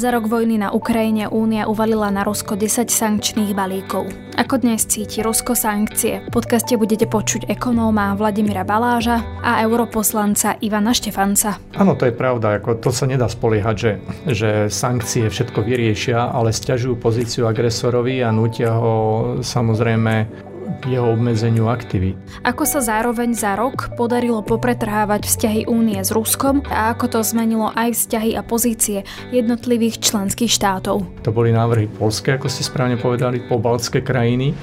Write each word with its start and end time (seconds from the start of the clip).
Za 0.00 0.16
rok 0.16 0.32
vojny 0.32 0.56
na 0.56 0.72
Ukrajine 0.72 1.28
Únia 1.28 1.68
uvalila 1.68 2.08
na 2.08 2.24
Rusko 2.24 2.56
10 2.56 2.88
sankčných 2.88 3.52
balíkov. 3.52 4.08
Ako 4.32 4.56
dnes 4.56 4.88
cíti 4.88 5.20
Rusko 5.20 5.52
sankcie? 5.52 6.24
V 6.24 6.40
podcaste 6.40 6.72
budete 6.80 7.04
počuť 7.04 7.44
ekonóma 7.52 8.16
Vladimíra 8.16 8.64
Baláža 8.64 9.20
a 9.44 9.60
europoslanca 9.60 10.56
Ivana 10.64 10.96
Štefanca. 10.96 11.60
Áno, 11.76 12.00
to 12.00 12.08
je 12.08 12.16
pravda. 12.16 12.56
Ako 12.56 12.80
to 12.80 12.88
sa 12.96 13.04
nedá 13.04 13.28
spoliehať, 13.28 13.76
že, 13.76 13.92
že 14.24 14.50
sankcie 14.72 15.28
všetko 15.28 15.68
vyriešia, 15.68 16.32
ale 16.32 16.56
stiažujú 16.56 16.96
pozíciu 16.96 17.44
agresorovi 17.44 18.24
a 18.24 18.32
nutia 18.32 18.72
ho 18.72 18.96
samozrejme 19.44 20.48
jeho 20.86 21.12
obmedzeniu 21.12 21.68
aktivít. 21.68 22.16
Ako 22.46 22.64
sa 22.64 22.80
zároveň 22.80 23.36
za 23.36 23.56
rok 23.58 23.92
podarilo 23.98 24.40
popretrhávať 24.40 25.28
vzťahy 25.28 25.60
únie 25.68 26.00
s 26.00 26.14
Ruskom 26.14 26.64
a 26.68 26.94
ako 26.96 27.18
to 27.18 27.18
zmenilo 27.20 27.72
aj 27.74 27.96
vzťahy 27.96 28.36
a 28.38 28.42
pozície 28.46 29.04
jednotlivých 29.34 30.00
členských 30.00 30.48
štátov. 30.48 31.04
To 31.26 31.30
boli 31.30 31.52
návrhy 31.52 31.90
Polske, 31.90 32.36
ako 32.36 32.48
ste 32.48 32.64
správne 32.64 32.96
povedali, 32.96 33.42
pobaltské 33.44 34.00
krajiny 34.00 34.56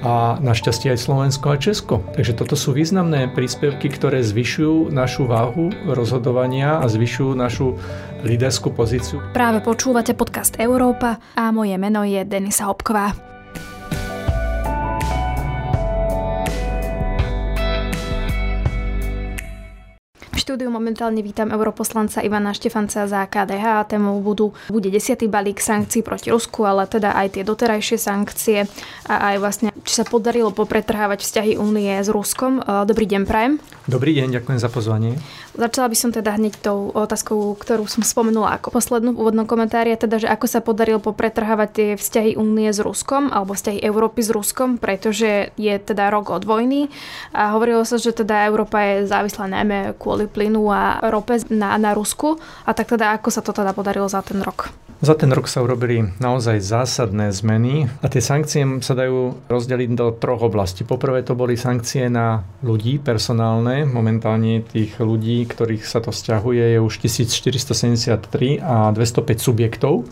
a 0.00 0.40
našťastie 0.40 0.96
aj 0.96 0.98
Slovensko 1.04 1.46
a 1.52 1.56
Česko. 1.60 2.00
Takže 2.16 2.32
toto 2.32 2.56
sú 2.56 2.72
významné 2.72 3.28
príspevky, 3.36 3.92
ktoré 3.92 4.24
zvyšujú 4.24 4.88
našu 4.88 5.28
váhu 5.28 5.68
rozhodovania 5.84 6.80
a 6.80 6.88
zvyšujú 6.88 7.32
našu 7.36 7.76
líderskú 8.24 8.72
pozíciu. 8.72 9.20
Práve 9.36 9.60
počúvate 9.60 10.16
podcast 10.16 10.56
Európa 10.56 11.20
a 11.36 11.52
moje 11.52 11.76
meno 11.76 12.00
je 12.04 12.24
Denisa 12.24 12.68
Hopková. 12.68 13.29
Štúdiu 20.50 20.66
momentálne 20.66 21.22
vítam 21.22 21.54
europoslanca 21.54 22.26
Ivana 22.26 22.50
Štefanca 22.50 23.06
za 23.06 23.22
KDH. 23.22 23.86
Témou 23.86 24.18
budú, 24.18 24.50
bude 24.66 24.90
desiatý 24.90 25.30
balík 25.30 25.62
sankcií 25.62 26.02
proti 26.02 26.34
Rusku, 26.34 26.66
ale 26.66 26.90
teda 26.90 27.14
aj 27.14 27.38
tie 27.38 27.46
doterajšie 27.46 27.94
sankcie 27.94 28.66
a 29.06 29.30
aj 29.30 29.36
vlastne, 29.38 29.70
či 29.86 29.94
sa 29.94 30.02
podarilo 30.02 30.50
popretrhávať 30.50 31.22
vzťahy 31.22 31.54
únie 31.54 31.94
s 31.94 32.10
Ruskom. 32.10 32.58
Dobrý 32.66 33.06
deň, 33.06 33.30
Prajem. 33.30 33.62
Dobrý 33.86 34.10
deň, 34.10 34.42
ďakujem 34.42 34.58
za 34.58 34.66
pozvanie. 34.66 35.22
Začala 35.50 35.90
by 35.90 35.96
som 35.98 36.14
teda 36.14 36.38
hneď 36.38 36.62
tou 36.62 36.94
otázkou, 36.94 37.58
ktorú 37.58 37.90
som 37.90 38.06
spomenula 38.06 38.54
ako 38.54 38.70
poslednú 38.70 39.18
v 39.18 39.20
úvodnom 39.26 39.46
komentári, 39.50 39.90
teda, 39.98 40.22
že 40.22 40.30
ako 40.30 40.46
sa 40.46 40.62
podarilo 40.62 41.02
popretrhávať 41.02 41.68
tie 41.74 41.88
vzťahy 41.98 42.38
únie 42.38 42.70
s 42.70 42.78
Ruskom 42.78 43.34
alebo 43.34 43.58
vzťahy 43.58 43.82
Európy 43.82 44.22
s 44.22 44.30
Ruskom, 44.30 44.78
pretože 44.78 45.50
je 45.58 45.74
teda 45.74 46.14
rok 46.14 46.30
od 46.30 46.46
vojny 46.46 46.86
a 47.34 47.50
hovorilo 47.50 47.82
sa, 47.82 47.98
že 47.98 48.14
teda 48.14 48.46
Európa 48.46 48.78
je 48.78 49.10
závislá 49.10 49.50
najmä 49.50 49.98
kvôli 49.98 50.30
plynu 50.30 50.70
a 50.70 51.02
rope 51.10 51.42
na, 51.50 51.74
na 51.82 51.98
Rusku 51.98 52.38
a 52.62 52.70
tak 52.70 52.94
teda 52.94 53.18
ako 53.18 53.28
sa 53.34 53.42
to 53.42 53.50
teda 53.50 53.74
podarilo 53.74 54.06
za 54.06 54.22
ten 54.22 54.38
rok? 54.46 54.89
Za 55.00 55.16
ten 55.16 55.32
rok 55.32 55.48
sa 55.48 55.64
urobili 55.64 56.12
naozaj 56.20 56.60
zásadné 56.60 57.32
zmeny 57.32 57.88
a 58.04 58.06
tie 58.12 58.20
sankcie 58.20 58.68
sa 58.84 58.92
dajú 58.92 59.48
rozdeliť 59.48 59.96
do 59.96 60.12
troch 60.12 60.44
oblastí. 60.44 60.84
Poprvé 60.84 61.24
to 61.24 61.32
boli 61.32 61.56
sankcie 61.56 62.12
na 62.12 62.44
ľudí, 62.60 63.00
personálne. 63.00 63.88
Momentálne 63.88 64.60
tých 64.60 65.00
ľudí, 65.00 65.48
ktorých 65.48 65.88
sa 65.88 66.04
to 66.04 66.12
stiahuje, 66.12 66.76
je 66.76 66.78
už 66.84 67.00
1473 67.00 68.60
a 68.60 68.92
205 68.92 69.40
subjektov. 69.40 70.04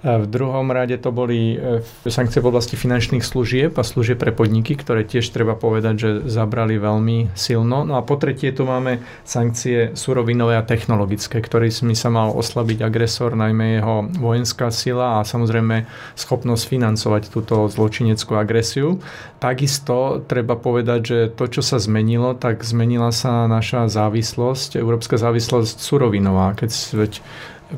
V 0.00 0.24
druhom 0.24 0.72
rade 0.72 0.96
to 0.96 1.12
boli 1.12 1.60
e, 1.60 1.84
sankcie 2.08 2.40
v 2.40 2.48
oblasti 2.48 2.72
finančných 2.72 3.20
služieb 3.20 3.76
a 3.76 3.84
služieb 3.84 4.16
pre 4.16 4.32
podniky, 4.32 4.72
ktoré 4.72 5.04
tiež 5.04 5.28
treba 5.28 5.52
povedať, 5.52 5.94
že 6.00 6.10
zabrali 6.24 6.80
veľmi 6.80 7.36
silno. 7.36 7.84
No 7.84 8.00
a 8.00 8.02
po 8.02 8.16
tretie 8.16 8.48
tu 8.56 8.64
máme 8.64 9.04
sankcie 9.28 9.92
surovinové 9.92 10.56
a 10.56 10.64
technologické, 10.64 11.44
ktorými 11.44 11.92
sa 11.92 12.08
mal 12.08 12.32
oslabiť 12.32 12.80
agresor, 12.80 13.36
najmä 13.36 13.76
jeho 13.76 14.08
vojenská 14.16 14.72
sila 14.72 15.20
a 15.20 15.28
samozrejme 15.28 15.84
schopnosť 16.16 16.64
financovať 16.64 17.22
túto 17.28 17.68
zločineckú 17.68 18.40
agresiu. 18.40 19.04
Takisto 19.36 20.24
treba 20.24 20.56
povedať, 20.56 21.00
že 21.04 21.18
to, 21.28 21.44
čo 21.44 21.60
sa 21.60 21.76
zmenilo, 21.76 22.32
tak 22.32 22.64
zmenila 22.64 23.12
sa 23.12 23.44
naša 23.44 23.92
závislosť, 23.92 24.80
európska 24.80 25.20
závislosť 25.20 25.76
surovinová. 25.76 26.56
Keď 26.56 27.20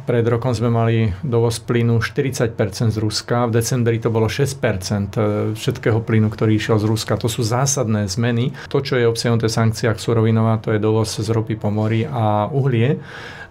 pred 0.05 0.25
rokom 0.25 0.57
sme 0.57 0.73
mali 0.73 1.13
dovoz 1.21 1.61
plynu 1.61 2.01
40% 2.01 2.57
z 2.93 2.99
Ruska, 2.99 3.49
v 3.49 3.61
decembri 3.61 4.01
to 4.01 4.09
bolo 4.09 4.27
6% 4.27 4.41
e, 4.41 5.21
všetkého 5.53 6.01
plynu, 6.01 6.33
ktorý 6.33 6.57
išiel 6.57 6.81
z 6.81 6.89
Ruska. 6.89 7.21
To 7.21 7.29
sú 7.29 7.45
zásadné 7.45 8.09
zmeny. 8.09 8.57
To, 8.73 8.81
čo 8.81 8.97
je 8.97 9.05
obsiahnuté 9.05 9.47
v 9.47 9.57
sankciách 9.57 10.01
surovinová, 10.01 10.59
to 10.59 10.73
je 10.73 10.81
dovoz 10.81 11.13
z 11.13 11.29
ropy 11.29 11.61
po 11.61 11.69
mori 11.69 12.09
a 12.09 12.49
uhlie 12.49 12.99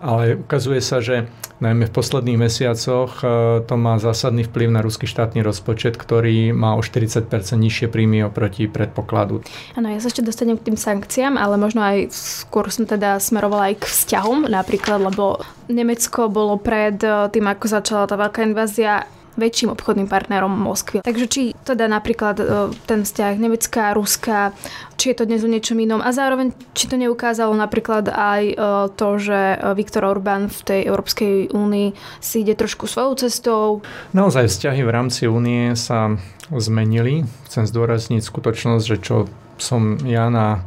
ale 0.01 0.41
ukazuje 0.41 0.81
sa, 0.81 0.97
že 0.97 1.29
najmä 1.61 1.85
v 1.85 1.93
posledných 1.93 2.41
mesiacoch 2.41 3.21
e, 3.21 3.25
to 3.61 3.75
má 3.77 4.01
zásadný 4.01 4.49
vplyv 4.49 4.73
na 4.73 4.81
ruský 4.81 5.05
štátny 5.05 5.45
rozpočet, 5.45 5.93
ktorý 5.93 6.49
má 6.57 6.73
o 6.73 6.81
40% 6.81 7.29
nižšie 7.53 7.85
príjmy 7.85 8.25
oproti 8.25 8.65
predpokladu. 8.65 9.45
Áno, 9.77 9.93
ja 9.93 10.01
sa 10.01 10.09
ešte 10.09 10.25
dostanem 10.25 10.57
k 10.57 10.73
tým 10.73 10.77
sankciám, 10.81 11.37
ale 11.37 11.61
možno 11.61 11.85
aj 11.85 12.09
skôr 12.17 12.73
som 12.73 12.89
teda 12.89 13.21
smerovala 13.21 13.71
aj 13.71 13.85
k 13.85 13.85
vzťahom, 13.85 14.49
napríklad, 14.49 15.13
lebo 15.13 15.45
Nemecko 15.71 16.27
bolo 16.27 16.59
pred 16.59 16.99
e, 17.01 17.31
tým, 17.31 17.45
ako 17.47 17.65
začala 17.67 18.05
tá 18.05 18.19
veľká 18.19 18.43
invázia 18.43 19.07
väčším 19.39 19.71
obchodným 19.71 20.11
partnerom 20.11 20.51
Moskvy. 20.51 21.07
Takže 21.07 21.25
či 21.31 21.41
teda 21.63 21.87
napríklad 21.87 22.35
e, 22.37 22.43
ten 22.83 23.07
vzťah 23.07 23.33
Nemecka, 23.39 23.95
Ruska, 23.95 24.51
či 24.99 25.11
je 25.11 25.15
to 25.15 25.23
dnes 25.23 25.39
o 25.41 25.49
niečom 25.49 25.79
inom 25.79 26.03
a 26.03 26.11
zároveň 26.11 26.51
či 26.75 26.91
to 26.91 26.99
neukázalo 26.99 27.55
napríklad 27.55 28.11
aj 28.11 28.43
e, 28.51 28.55
to, 28.99 29.09
že 29.17 29.39
Viktor 29.73 30.03
Orbán 30.03 30.51
v 30.51 30.59
tej 30.67 30.81
Európskej 30.91 31.55
únii 31.55 31.95
si 32.19 32.43
ide 32.43 32.59
trošku 32.59 32.91
svojou 32.91 33.15
cestou. 33.27 33.63
Naozaj 34.11 34.51
vzťahy 34.51 34.83
v 34.83 34.91
rámci 34.91 35.31
únie 35.31 35.73
sa 35.79 36.19
zmenili. 36.51 37.23
Chcem 37.47 37.63
zdôrazniť 37.63 38.19
skutočnosť, 38.19 38.83
že 38.83 38.97
čo 38.99 39.15
som 39.55 39.95
ja 40.03 40.27
na 40.27 40.65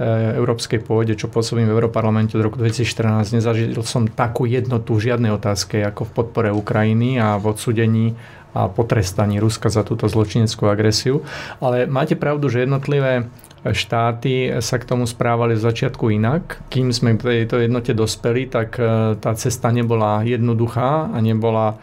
európskej 0.00 0.80
pôde, 0.80 1.12
čo 1.12 1.28
pôsobím 1.28 1.68
v 1.68 1.76
Európarlamente 1.76 2.34
od 2.40 2.48
roku 2.48 2.56
2014, 2.56 3.36
nezažil 3.36 3.76
som 3.84 4.08
takú 4.08 4.48
jednotu 4.48 4.96
v 4.96 5.12
žiadnej 5.12 5.36
otázke 5.36 5.84
ako 5.84 6.08
v 6.08 6.14
podpore 6.16 6.48
Ukrajiny 6.48 7.20
a 7.20 7.36
v 7.36 7.52
odsudení 7.52 8.16
a 8.52 8.68
potrestaní 8.68 9.40
Ruska 9.40 9.72
za 9.72 9.80
túto 9.80 10.08
zločineckú 10.08 10.68
agresiu. 10.68 11.24
Ale 11.60 11.88
máte 11.88 12.16
pravdu, 12.20 12.52
že 12.52 12.68
jednotlivé 12.68 13.32
štáty 13.64 14.60
sa 14.60 14.76
k 14.76 14.88
tomu 14.88 15.08
správali 15.08 15.56
v 15.56 15.64
začiatku 15.64 16.12
inak. 16.12 16.60
Kým 16.68 16.92
sme 16.92 17.16
k 17.16 17.46
tejto 17.46 17.64
jednote 17.64 17.96
dospeli, 17.96 18.50
tak 18.50 18.76
e, 18.76 19.16
tá 19.16 19.32
cesta 19.38 19.72
nebola 19.72 20.20
jednoduchá 20.26 21.14
a 21.14 21.18
nebola 21.22 21.72
e, 21.72 21.76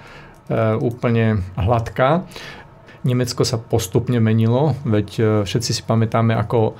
úplne 0.77 1.41
hladká. 1.57 2.27
Nemecko 3.01 3.47
sa 3.47 3.55
postupne 3.55 4.19
menilo, 4.19 4.75
veď 4.83 5.41
všetci 5.47 5.71
si 5.71 5.81
pamätáme, 5.87 6.35
ako 6.35 6.75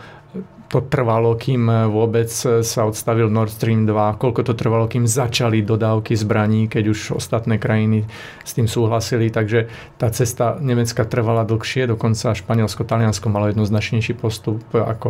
to 0.70 0.86
trvalo, 0.86 1.34
kým 1.34 1.66
e, 1.66 1.76
vôbec 1.90 2.30
e, 2.30 2.62
sa 2.62 2.86
odstavil 2.86 3.26
Nord 3.34 3.50
Stream 3.50 3.90
2, 3.90 4.22
koľko 4.22 4.42
to 4.46 4.54
trvalo, 4.54 4.86
kým 4.86 5.10
začali 5.10 5.66
dodávky 5.66 6.14
zbraní, 6.14 6.70
keď 6.70 6.84
už 6.94 7.00
ostatné 7.18 7.58
krajiny 7.58 8.06
s 8.46 8.54
tým 8.54 8.70
súhlasili. 8.70 9.34
Takže 9.34 9.66
tá 9.98 10.14
cesta 10.14 10.62
Nemecka 10.62 11.02
trvala 11.10 11.42
dlhšie, 11.50 11.90
dokonca 11.90 12.38
Španielsko, 12.38 12.86
Taliansko 12.86 13.34
malo 13.34 13.50
jednoznačnejší 13.50 14.14
postup 14.14 14.62
ako 14.78 15.10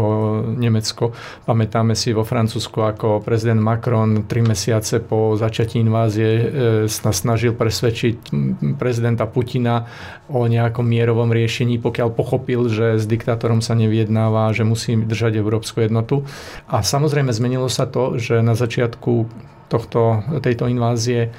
Nemecko. 0.56 1.12
Pamätáme 1.44 1.91
si 1.91 2.16
vo 2.16 2.24
Francúzsku, 2.24 2.80
ako 2.80 3.20
prezident 3.20 3.59
Macron 3.59 4.24
tri 4.31 4.40
mesiace 4.40 5.03
po 5.03 5.36
začatí 5.36 5.84
invázie 5.84 6.30
e, 6.31 6.44
sa 6.88 7.12
snažil 7.12 7.52
presvedčiť 7.52 8.31
prezidenta 8.80 9.28
Putina 9.28 9.84
o 10.31 10.47
nejakom 10.47 10.88
mierovom 10.88 11.36
riešení, 11.36 11.84
pokiaľ 11.84 12.16
pochopil, 12.16 12.72
že 12.72 12.96
s 12.96 13.03
diktátorom 13.03 13.59
sa 13.59 13.76
neviednáva, 13.76 14.56
že 14.56 14.64
musí 14.64 14.96
držať 14.96 15.41
európsku 15.50 15.82
jednotu. 15.82 16.22
A 16.70 16.86
samozrejme 16.86 17.34
zmenilo 17.34 17.66
sa 17.68 17.90
to, 17.90 18.22
že 18.22 18.46
na 18.46 18.54
začiatku 18.54 19.26
tohto, 19.70 20.22
tejto 20.46 20.70
invázie 20.70 21.34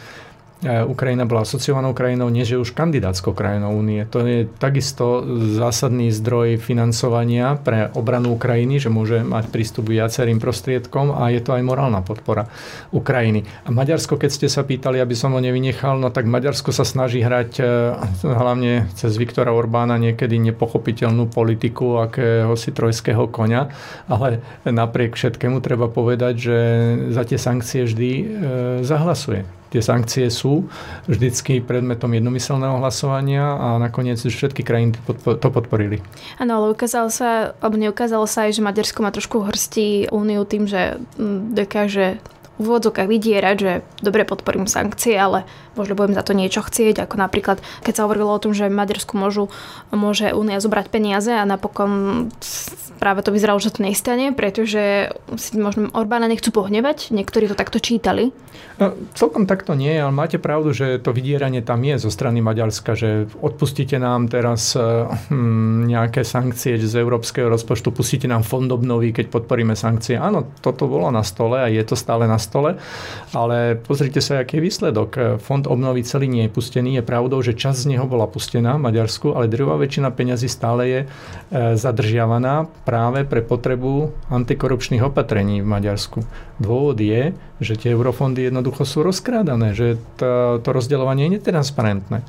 Ukrajina 0.60 1.24
bola 1.24 1.48
asociovanou 1.48 1.96
krajinou, 1.96 2.28
nie 2.28 2.44
že 2.44 2.60
už 2.60 2.76
kandidátskou 2.76 3.32
krajinou 3.32 3.72
únie. 3.72 4.04
To 4.12 4.20
je 4.28 4.44
takisto 4.44 5.24
zásadný 5.56 6.12
zdroj 6.12 6.60
financovania 6.60 7.56
pre 7.56 7.88
obranu 7.96 8.36
Ukrajiny, 8.36 8.76
že 8.76 8.92
môže 8.92 9.24
mať 9.24 9.48
prístup 9.48 9.88
k 9.88 9.96
viacerým 10.00 10.36
prostriedkom 10.36 11.16
a 11.16 11.32
je 11.32 11.40
to 11.40 11.56
aj 11.56 11.64
morálna 11.64 12.04
podpora 12.04 12.52
Ukrajiny. 12.92 13.48
A 13.64 13.72
Maďarsko, 13.72 14.20
keď 14.20 14.30
ste 14.36 14.48
sa 14.52 14.60
pýtali, 14.60 15.00
aby 15.00 15.16
som 15.16 15.32
ho 15.32 15.40
nevynechal, 15.40 15.96
no 15.96 16.12
tak 16.12 16.28
Maďarsko 16.28 16.76
sa 16.76 16.84
snaží 16.84 17.24
hrať 17.24 17.50
e, 17.56 17.64
hlavne 18.28 18.92
cez 18.92 19.16
Viktora 19.16 19.56
Orbána 19.56 19.96
niekedy 19.96 20.36
nepochopiteľnú 20.52 21.32
politiku 21.32 22.04
akéhosi 22.04 22.68
trojského 22.76 23.32
konia, 23.32 23.72
ale 24.12 24.44
napriek 24.68 25.16
všetkému 25.16 25.64
treba 25.64 25.88
povedať, 25.88 26.34
že 26.36 26.58
za 27.16 27.24
tie 27.24 27.40
sankcie 27.40 27.88
vždy 27.88 28.10
e, 28.12 28.24
zahlasuje 28.84 29.59
tie 29.70 29.80
sankcie 29.80 30.26
sú 30.28 30.66
vždycky 31.06 31.62
predmetom 31.62 32.10
jednomyselného 32.10 32.82
hlasovania 32.82 33.54
a 33.54 33.68
nakoniec 33.78 34.18
všetky 34.18 34.66
krajiny 34.66 34.98
to 35.22 35.48
podporili. 35.48 36.02
Áno, 36.42 36.58
ale 36.60 36.66
ukázalo 36.74 37.08
sa, 37.08 37.54
alebo 37.62 37.78
neukázalo 37.78 38.26
sa 38.26 38.50
aj, 38.50 38.58
že 38.58 38.66
Maďarsko 38.66 38.98
má 39.00 39.10
trošku 39.14 39.46
hrstí 39.46 40.10
úniu 40.10 40.42
tým, 40.42 40.66
že 40.66 40.98
dokáže 41.54 42.18
v 42.60 42.68
úvodzokách 42.68 43.08
vydierať, 43.08 43.56
že 43.56 43.72
dobre 44.04 44.28
podporím 44.28 44.68
sankcie, 44.68 45.16
ale 45.16 45.48
možno 45.80 45.96
budem 45.96 46.12
za 46.12 46.20
to 46.20 46.36
niečo 46.36 46.60
chcieť, 46.60 47.08
ako 47.08 47.16
napríklad, 47.16 47.64
keď 47.80 47.92
sa 47.96 48.04
hovorilo 48.04 48.28
o 48.28 48.42
tom, 48.42 48.52
že 48.52 48.68
Maďarsku 48.68 49.16
môžu, 49.16 49.48
môže 49.88 50.36
Únia 50.36 50.60
zobrať 50.60 50.92
peniaze 50.92 51.32
a 51.32 51.48
napokon 51.48 52.28
práve 53.00 53.24
to 53.24 53.32
vyzeralo, 53.32 53.56
že 53.56 53.72
to 53.72 53.80
nestane, 53.80 54.36
pretože 54.36 55.08
si 55.40 55.56
možno 55.56 55.88
Orbána 55.96 56.28
nechcú 56.28 56.52
pohnevať, 56.52 57.08
niektorí 57.16 57.48
to 57.48 57.56
takto 57.56 57.80
čítali. 57.80 58.36
No, 58.76 58.92
celkom 59.16 59.48
takto 59.48 59.72
nie, 59.72 59.96
ale 59.96 60.12
máte 60.12 60.36
pravdu, 60.36 60.76
že 60.76 61.00
to 61.00 61.16
vydieranie 61.16 61.64
tam 61.64 61.80
je 61.80 61.96
zo 61.96 62.12
strany 62.12 62.44
Maďarska, 62.44 62.92
že 62.92 63.28
odpustíte 63.40 63.96
nám 63.96 64.28
teraz 64.28 64.76
hm, 64.76 65.88
nejaké 65.88 66.24
sankcie 66.24 66.76
z 66.76 66.94
európskeho 67.00 67.48
rozpočtu, 67.48 67.88
pustíte 67.92 68.28
nám 68.28 68.44
fond 68.44 68.68
obnovy, 68.68 69.16
keď 69.16 69.32
podporíme 69.32 69.72
sankcie. 69.72 70.20
Áno, 70.20 70.52
toto 70.60 70.84
bolo 70.84 71.08
na 71.08 71.24
stole 71.24 71.60
a 71.60 71.68
je 71.72 71.80
to 71.84 71.96
stále 71.96 72.28
na 72.28 72.36
stole, 72.36 72.49
ale 73.32 73.78
pozrite 73.78 74.18
sa, 74.18 74.42
aký 74.42 74.58
je 74.58 74.66
výsledok. 74.66 75.38
Fond 75.38 75.64
obnovy 75.64 76.02
celý 76.02 76.26
nie 76.26 76.44
je 76.46 76.54
pustený. 76.54 76.98
Je 76.98 77.04
pravdou, 77.06 77.38
že 77.40 77.54
časť 77.54 77.86
z 77.86 77.90
neho 77.96 78.04
bola 78.10 78.26
pustená 78.26 78.74
v 78.76 78.84
Maďarsku, 78.90 79.32
ale 79.32 79.50
druhá 79.50 79.78
väčšina 79.78 80.10
peňazí 80.10 80.50
stále 80.50 80.82
je 80.86 81.00
e, 81.04 81.06
zadržiavaná 81.78 82.66
práve 82.82 83.22
pre 83.22 83.40
potrebu 83.40 84.10
antikorupčných 84.28 85.06
opatrení 85.06 85.62
v 85.62 85.70
Maďarsku. 85.70 86.26
Dôvod 86.60 87.00
je, 87.00 87.32
že 87.60 87.74
tie 87.76 87.96
eurofondy 87.96 88.48
jednoducho 88.48 88.84
sú 88.84 89.00
rozkrádané, 89.00 89.72
že 89.72 89.96
to, 90.20 90.60
to 90.60 90.68
rozdeľovanie 90.72 91.28
je 91.28 91.40
netransparentné. 91.40 92.20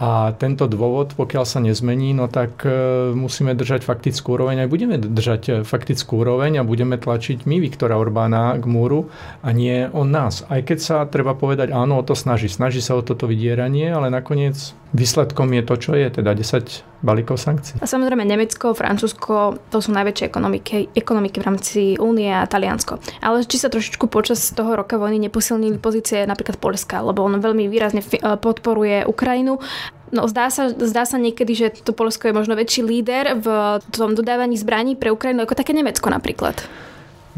A 0.00 0.32
tento 0.32 0.64
dôvod, 0.64 1.12
pokiaľ 1.12 1.44
sa 1.44 1.60
nezmení, 1.60 2.16
no 2.16 2.24
tak 2.24 2.64
e, 2.64 2.72
musíme 3.12 3.52
držať 3.52 3.84
faktickú 3.84 4.32
úroveň, 4.32 4.64
aj 4.64 4.68
budeme 4.72 4.96
držať 4.96 5.42
e, 5.44 5.52
faktickú 5.60 6.24
úroveň 6.24 6.56
a 6.56 6.64
budeme 6.64 6.96
tlačiť 6.96 7.44
my 7.44 7.60
Viktora 7.60 8.00
Orbána 8.00 8.56
k 8.56 8.64
múru 8.64 9.12
a 9.44 9.52
nie 9.52 9.69
on 9.92 10.08
nás. 10.08 10.42
Aj 10.48 10.60
keď 10.62 10.78
sa 10.78 10.96
treba 11.06 11.36
povedať, 11.36 11.70
áno, 11.70 12.00
o 12.00 12.04
to 12.06 12.18
snaží. 12.18 12.50
Snaží 12.50 12.82
sa 12.82 12.96
o 12.98 13.04
toto 13.04 13.28
vydieranie, 13.28 13.90
ale 13.90 14.08
nakoniec 14.10 14.56
výsledkom 14.90 15.46
je 15.54 15.62
to, 15.62 15.74
čo 15.78 15.92
je, 15.94 16.06
teda 16.10 16.34
10 16.34 17.04
balíkov 17.06 17.38
sankcií. 17.38 17.78
A 17.78 17.86
samozrejme 17.86 18.26
Nemecko, 18.26 18.74
Francúzsko, 18.74 19.56
to 19.70 19.78
sú 19.78 19.94
najväčšie 19.94 20.26
ekonomiky, 20.26 20.90
ekonomiky 20.92 21.38
v 21.38 21.46
rámci 21.46 21.80
Únie 21.96 22.28
a 22.28 22.44
Taliansko. 22.44 22.98
Ale 23.22 23.46
či 23.46 23.56
sa 23.56 23.70
trošičku 23.70 24.10
počas 24.10 24.50
toho 24.52 24.74
roka 24.74 24.98
vojny 24.98 25.22
neposilnili 25.30 25.78
pozície 25.78 26.26
napríklad 26.26 26.58
Polska, 26.58 27.00
lebo 27.00 27.22
on 27.22 27.38
veľmi 27.38 27.70
výrazne 27.70 28.02
podporuje 28.42 29.06
Ukrajinu 29.06 29.62
No 30.10 30.26
zdá 30.26 30.50
sa, 30.50 30.74
zdá 30.74 31.06
sa 31.06 31.22
niekedy, 31.22 31.52
že 31.54 31.66
to 31.86 31.94
Polsko 31.94 32.26
je 32.26 32.34
možno 32.34 32.58
väčší 32.58 32.82
líder 32.82 33.38
v 33.38 33.78
tom 33.94 34.18
dodávaní 34.18 34.58
zbraní 34.58 34.98
pre 34.98 35.14
Ukrajinu 35.14 35.46
ako 35.46 35.54
také 35.54 35.70
Nemecko 35.70 36.10
napríklad. 36.10 36.58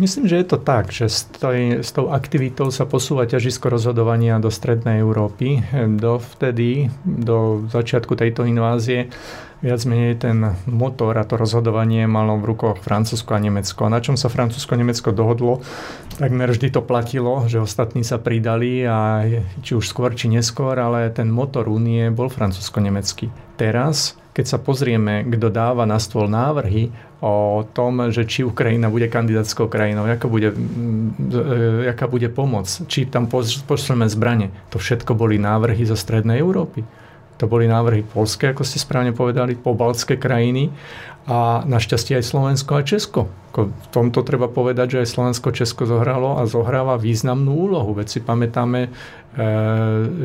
Myslím, 0.01 0.25
že 0.25 0.41
je 0.41 0.47
to 0.49 0.57
tak, 0.57 0.89
že 0.89 1.13
s, 1.13 1.29
toj, 1.29 1.85
s 1.85 1.93
tou 1.93 2.09
aktivitou 2.09 2.73
sa 2.73 2.89
posúva 2.89 3.29
ťažisko 3.29 3.69
rozhodovania 3.69 4.41
do 4.41 4.49
strednej 4.49 5.05
Európy. 5.05 5.61
Dovtedy, 6.01 6.89
do 7.05 7.69
začiatku 7.69 8.17
tejto 8.17 8.49
invázie, 8.49 9.13
viac 9.61 9.85
menej 9.85 10.17
ten 10.17 10.57
motor 10.65 11.13
a 11.21 11.29
to 11.29 11.37
rozhodovanie 11.37 12.09
malo 12.09 12.41
v 12.41 12.57
rukoch 12.57 12.81
Francúzsko 12.81 13.37
a 13.37 13.41
Nemecko. 13.45 13.85
A 13.85 13.93
na 13.93 14.01
čom 14.01 14.17
sa 14.17 14.33
Francúzsko 14.33 14.75
a 14.75 14.81
Nemecko 14.81 15.13
dohodlo, 15.13 15.61
takmer 16.17 16.49
vždy 16.49 16.73
to 16.73 16.81
platilo, 16.81 17.45
že 17.45 17.61
ostatní 17.61 18.01
sa 18.01 18.17
pridali 18.17 18.89
a 18.89 19.29
či 19.61 19.77
už 19.77 19.85
skôr, 19.85 20.17
či 20.17 20.33
neskôr, 20.33 20.73
ale 20.81 21.13
ten 21.13 21.29
motor 21.29 21.69
únie 21.69 22.09
bol 22.09 22.33
francúzsko-nemecký. 22.33 23.29
Teraz 23.61 24.17
keď 24.33 24.45
sa 24.49 24.59
pozrieme, 24.59 25.29
kto 25.29 25.53
dáva 25.53 25.85
na 25.85 26.01
stôl 26.01 26.25
návrhy 26.25 26.89
o 27.21 27.63
tom, 27.77 28.09
že 28.09 28.25
či 28.25 28.43
Ukrajina 28.43 28.89
bude 28.89 29.07
kandidátskou 29.07 29.69
krajinou, 29.69 30.09
aká 30.09 30.27
bude, 30.27 30.51
mm, 30.51 31.87
aká 31.93 32.09
bude 32.09 32.33
pomoc, 32.33 32.67
či 32.89 33.05
tam 33.07 33.29
pošleme 33.69 34.09
zbranie. 34.09 34.49
To 34.73 34.81
všetko 34.81 35.13
boli 35.15 35.37
návrhy 35.37 35.85
zo 35.85 35.95
Strednej 35.95 36.41
Európy. 36.41 36.83
To 37.39 37.51
boli 37.51 37.69
návrhy 37.69 38.07
polské, 38.07 38.55
ako 38.55 38.63
ste 38.63 38.79
správne 38.81 39.13
povedali, 39.13 39.59
pobaltské 39.59 40.17
krajiny 40.17 40.71
a 41.27 41.63
našťastie 41.63 42.19
aj 42.19 42.25
Slovensko 42.27 42.73
a 42.79 42.83
Česko. 42.83 43.31
V 43.55 43.87
tomto 43.95 44.27
treba 44.27 44.51
povedať, 44.51 44.99
že 44.99 45.01
aj 45.05 45.13
Slovensko 45.13 45.55
Česko 45.55 45.87
zohralo 45.87 46.41
a 46.41 46.49
zohráva 46.49 46.99
významnú 46.99 47.53
úlohu. 47.53 47.95
Veď 47.95 48.19
si 48.19 48.21
pamätáme, 48.23 48.89
e, 48.89 48.91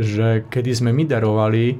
že 0.02 0.28
kedy 0.50 0.72
sme 0.74 0.92
my 0.94 1.04
darovali 1.06 1.64
e, 1.70 1.76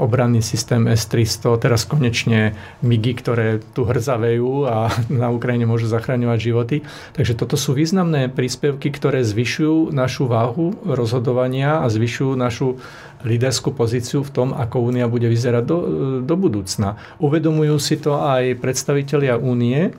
obranný 0.00 0.40
systém 0.40 0.88
S-300, 0.88 1.58
teraz 1.60 1.84
konečne 1.84 2.56
MIGI, 2.80 3.12
ktoré 3.18 3.46
tu 3.72 3.84
hrzavejú 3.84 4.68
a 4.68 4.88
na 5.22 5.28
Ukrajine 5.28 5.68
môžu 5.68 5.88
zachraňovať 5.90 6.38
životy. 6.38 6.76
Takže 7.16 7.34
toto 7.36 7.56
sú 7.60 7.76
významné 7.76 8.32
príspevky, 8.32 8.88
ktoré 8.92 9.24
zvyšujú 9.26 9.92
našu 9.92 10.28
váhu 10.28 10.76
rozhodovania 10.86 11.82
a 11.82 11.86
zvyšujú 11.92 12.32
našu 12.38 12.80
líderskú 13.22 13.70
pozíciu 13.74 14.26
v 14.26 14.30
tom, 14.30 14.48
ako 14.54 14.92
Únia 14.92 15.06
bude 15.06 15.30
vyzerať 15.30 15.64
do, 15.64 15.78
do 16.22 16.34
budúcna. 16.34 16.98
Uvedomujú 17.22 17.76
si 17.78 17.98
to 17.98 18.18
aj 18.18 18.58
predstavitelia 18.58 19.38
Únie. 19.38 19.88
E, 19.88 19.90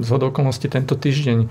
z 0.00 0.08
okolností 0.10 0.70
tento 0.70 0.94
týždeň 0.94 1.38
e, 1.42 1.48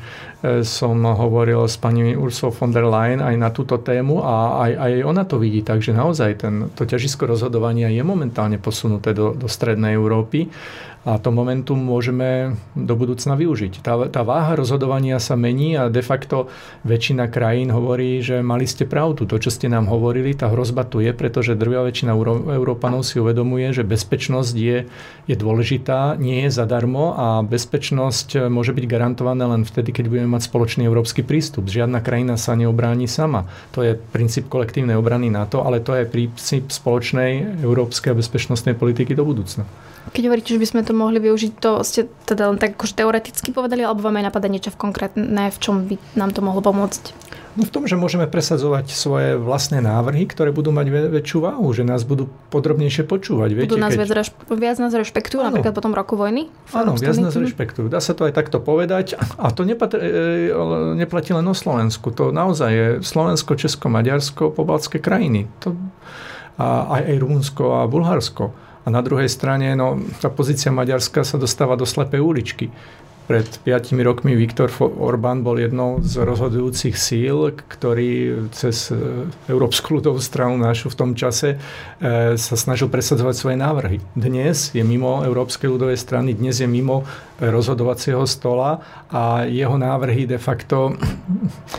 som 0.64 0.96
hovoril 1.04 1.68
s 1.68 1.76
pani 1.76 2.16
Ursula 2.16 2.56
von 2.56 2.72
der 2.72 2.88
Leyen 2.88 3.20
aj 3.20 3.36
na 3.36 3.50
túto 3.52 3.78
tému 3.80 4.24
a 4.24 4.66
aj, 4.68 4.72
aj 4.80 4.92
ona 5.04 5.24
to 5.28 5.36
vidí. 5.36 5.62
Takže 5.62 5.92
naozaj 5.92 6.48
ten, 6.48 6.72
to 6.74 6.88
ťažisko 6.88 7.28
rozhodovania 7.28 7.92
je 7.92 8.04
momentálne 8.04 8.56
posunuté 8.56 9.12
do, 9.12 9.36
do 9.36 9.52
strednej 9.52 10.00
Európy 10.00 10.48
a 11.08 11.16
to 11.16 11.32
momentum 11.32 11.80
môžeme 11.80 12.60
do 12.76 12.94
budúcna 13.00 13.40
využiť. 13.40 13.80
Tá, 13.80 13.96
tá 14.12 14.22
váha 14.28 14.60
rozhodovania 14.60 15.16
sa 15.24 15.40
mení 15.40 15.80
a 15.80 15.88
de 15.88 16.04
facto 16.04 16.52
väčšina 16.84 17.32
krajín 17.32 17.72
hovorí, 17.72 18.20
že 18.20 18.44
mali 18.44 18.68
ste 18.68 18.84
pravdu. 18.84 19.24
To, 19.24 19.40
čo 19.40 19.48
ste 19.48 19.72
nám 19.72 19.88
hovorili, 19.88 20.36
tá 20.36 20.52
hrozba 20.52 20.84
tu 20.84 21.00
je, 21.00 21.16
pretože 21.16 21.56
drvia 21.56 21.88
väčšina 21.88 22.12
Európanov 22.52 23.08
si 23.08 23.16
uvedomuje, 23.16 23.72
že 23.72 23.88
bezpečnosť 23.88 24.54
je, 24.60 24.78
je 25.26 25.36
dôležitá, 25.40 26.20
nie 26.20 26.44
je 26.44 26.52
zadarmo 26.52 27.16
a 27.16 27.28
bezpečnosť 27.48 28.52
môže 28.52 28.76
byť 28.76 28.86
garantovaná 28.86 29.48
len 29.48 29.64
vtedy, 29.64 29.96
keď 29.96 30.12
budeme 30.12 30.36
mať 30.36 30.52
spoločný 30.52 30.84
európsky 30.84 31.24
prístup. 31.24 31.72
Žiadna 31.72 32.04
krajina 32.04 32.36
sa 32.36 32.60
neobráni 32.60 33.08
sama. 33.08 33.48
To 33.72 33.88
je 33.88 33.96
princíp 33.96 34.52
kolektívnej 34.52 35.00
obrany 35.00 35.32
NATO, 35.32 35.64
ale 35.64 35.80
to 35.80 35.96
je 35.96 36.04
princíp 36.04 36.76
spoločnej 36.76 37.64
európskej 37.64 38.12
bezpečnostnej 38.20 38.76
politiky 38.76 39.16
do 39.16 39.24
budúcna. 39.24 39.64
Keď 40.10 40.26
hovoríte, 40.26 40.58
že 40.58 40.62
by 40.62 40.68
sme 40.68 40.82
to 40.82 40.98
mohli 41.00 41.24
využiť, 41.24 41.52
to 41.64 41.80
ste 41.88 42.12
teda 42.28 42.52
len 42.52 42.60
tak 42.60 42.76
akože 42.76 43.00
teoreticky 43.00 43.56
povedali, 43.56 43.88
alebo 43.88 44.04
vám 44.04 44.20
aj 44.20 44.28
napadá 44.28 44.52
niečo 44.52 44.76
v 44.76 44.92
konkrétne, 44.92 45.48
v 45.48 45.58
čom 45.64 45.88
by 45.88 45.96
nám 46.20 46.36
to 46.36 46.44
mohlo 46.44 46.60
pomôcť? 46.60 47.30
No 47.58 47.66
v 47.66 47.74
tom, 47.74 47.84
že 47.90 47.98
môžeme 47.98 48.30
presadzovať 48.30 48.94
svoje 48.94 49.36
vlastné 49.36 49.82
návrhy, 49.82 50.30
ktoré 50.30 50.54
budú 50.54 50.70
mať 50.70 51.12
väčšiu 51.12 51.44
váhu, 51.44 51.68
že 51.74 51.82
nás 51.82 52.06
budú 52.06 52.30
podrobnejšie 52.54 53.10
počúvať. 53.10 53.50
Viete, 53.52 53.74
budú 53.74 53.82
nás 53.82 53.98
keď... 53.98 54.06
viac, 54.06 54.32
viac 54.54 54.78
nás 54.78 54.94
rešpektujú, 54.94 55.42
ano. 55.42 55.52
napríklad 55.52 55.74
po 55.74 55.82
tom 55.82 55.98
roku 55.98 56.14
vojny? 56.14 56.48
Áno, 56.72 56.94
viac 56.94 57.18
nás 57.18 57.34
rešpektujú. 57.34 57.90
Dá 57.90 58.00
sa 58.00 58.14
to 58.14 58.30
aj 58.30 58.38
takto 58.38 58.62
povedať. 58.62 59.18
A 59.42 59.50
to 59.50 59.66
nepatr- 59.66 60.00
e, 60.00 60.54
neplatí 60.94 61.34
len 61.34 61.44
o 61.44 61.56
Slovensku. 61.58 62.14
To 62.16 62.30
naozaj 62.30 62.72
je 62.72 62.88
Slovensko, 63.02 63.58
Česko, 63.58 63.90
Maďarsko, 63.90 64.54
pobaltské 64.54 65.02
krajiny. 65.02 65.50
To, 65.66 65.74
a 66.62 67.02
aj, 67.02 67.02
aj 67.12 67.18
Rumunsko 67.18 67.64
a 67.82 67.90
Bulharsko. 67.90 68.69
A 68.86 68.88
na 68.88 69.04
druhej 69.04 69.28
strane, 69.28 69.76
no, 69.76 70.00
tá 70.24 70.32
pozícia 70.32 70.72
Maďarska 70.72 71.28
sa 71.28 71.36
dostáva 71.36 71.76
do 71.76 71.84
slepej 71.84 72.24
uličky. 72.24 72.72
Pred 73.30 73.62
5 73.62 73.94
rokmi 74.02 74.34
Viktor 74.34 74.74
Orbán 74.82 75.46
bol 75.46 75.62
jednou 75.62 76.02
z 76.02 76.26
rozhodujúcich 76.26 76.98
síl, 76.98 77.54
ktorý 77.54 78.42
cez 78.50 78.90
e, 78.90 78.98
Európsku 79.46 80.02
ľudovú 80.02 80.18
stranu 80.18 80.58
našu 80.58 80.90
v 80.90 80.98
tom 80.98 81.12
čase 81.14 81.54
e, 81.54 81.58
sa 82.42 82.56
snažil 82.58 82.90
presadzovať 82.90 83.36
svoje 83.38 83.58
návrhy. 83.62 84.02
Dnes 84.18 84.74
je 84.74 84.82
mimo 84.82 85.22
Európskej 85.22 85.70
ľudovej 85.70 86.02
strany, 86.02 86.34
dnes 86.34 86.58
je 86.58 86.66
mimo 86.66 87.06
rozhodovacieho 87.38 88.26
stola 88.26 88.82
a 89.14 89.46
jeho 89.46 89.78
návrhy 89.78 90.26
de 90.26 90.42
facto, 90.42 90.98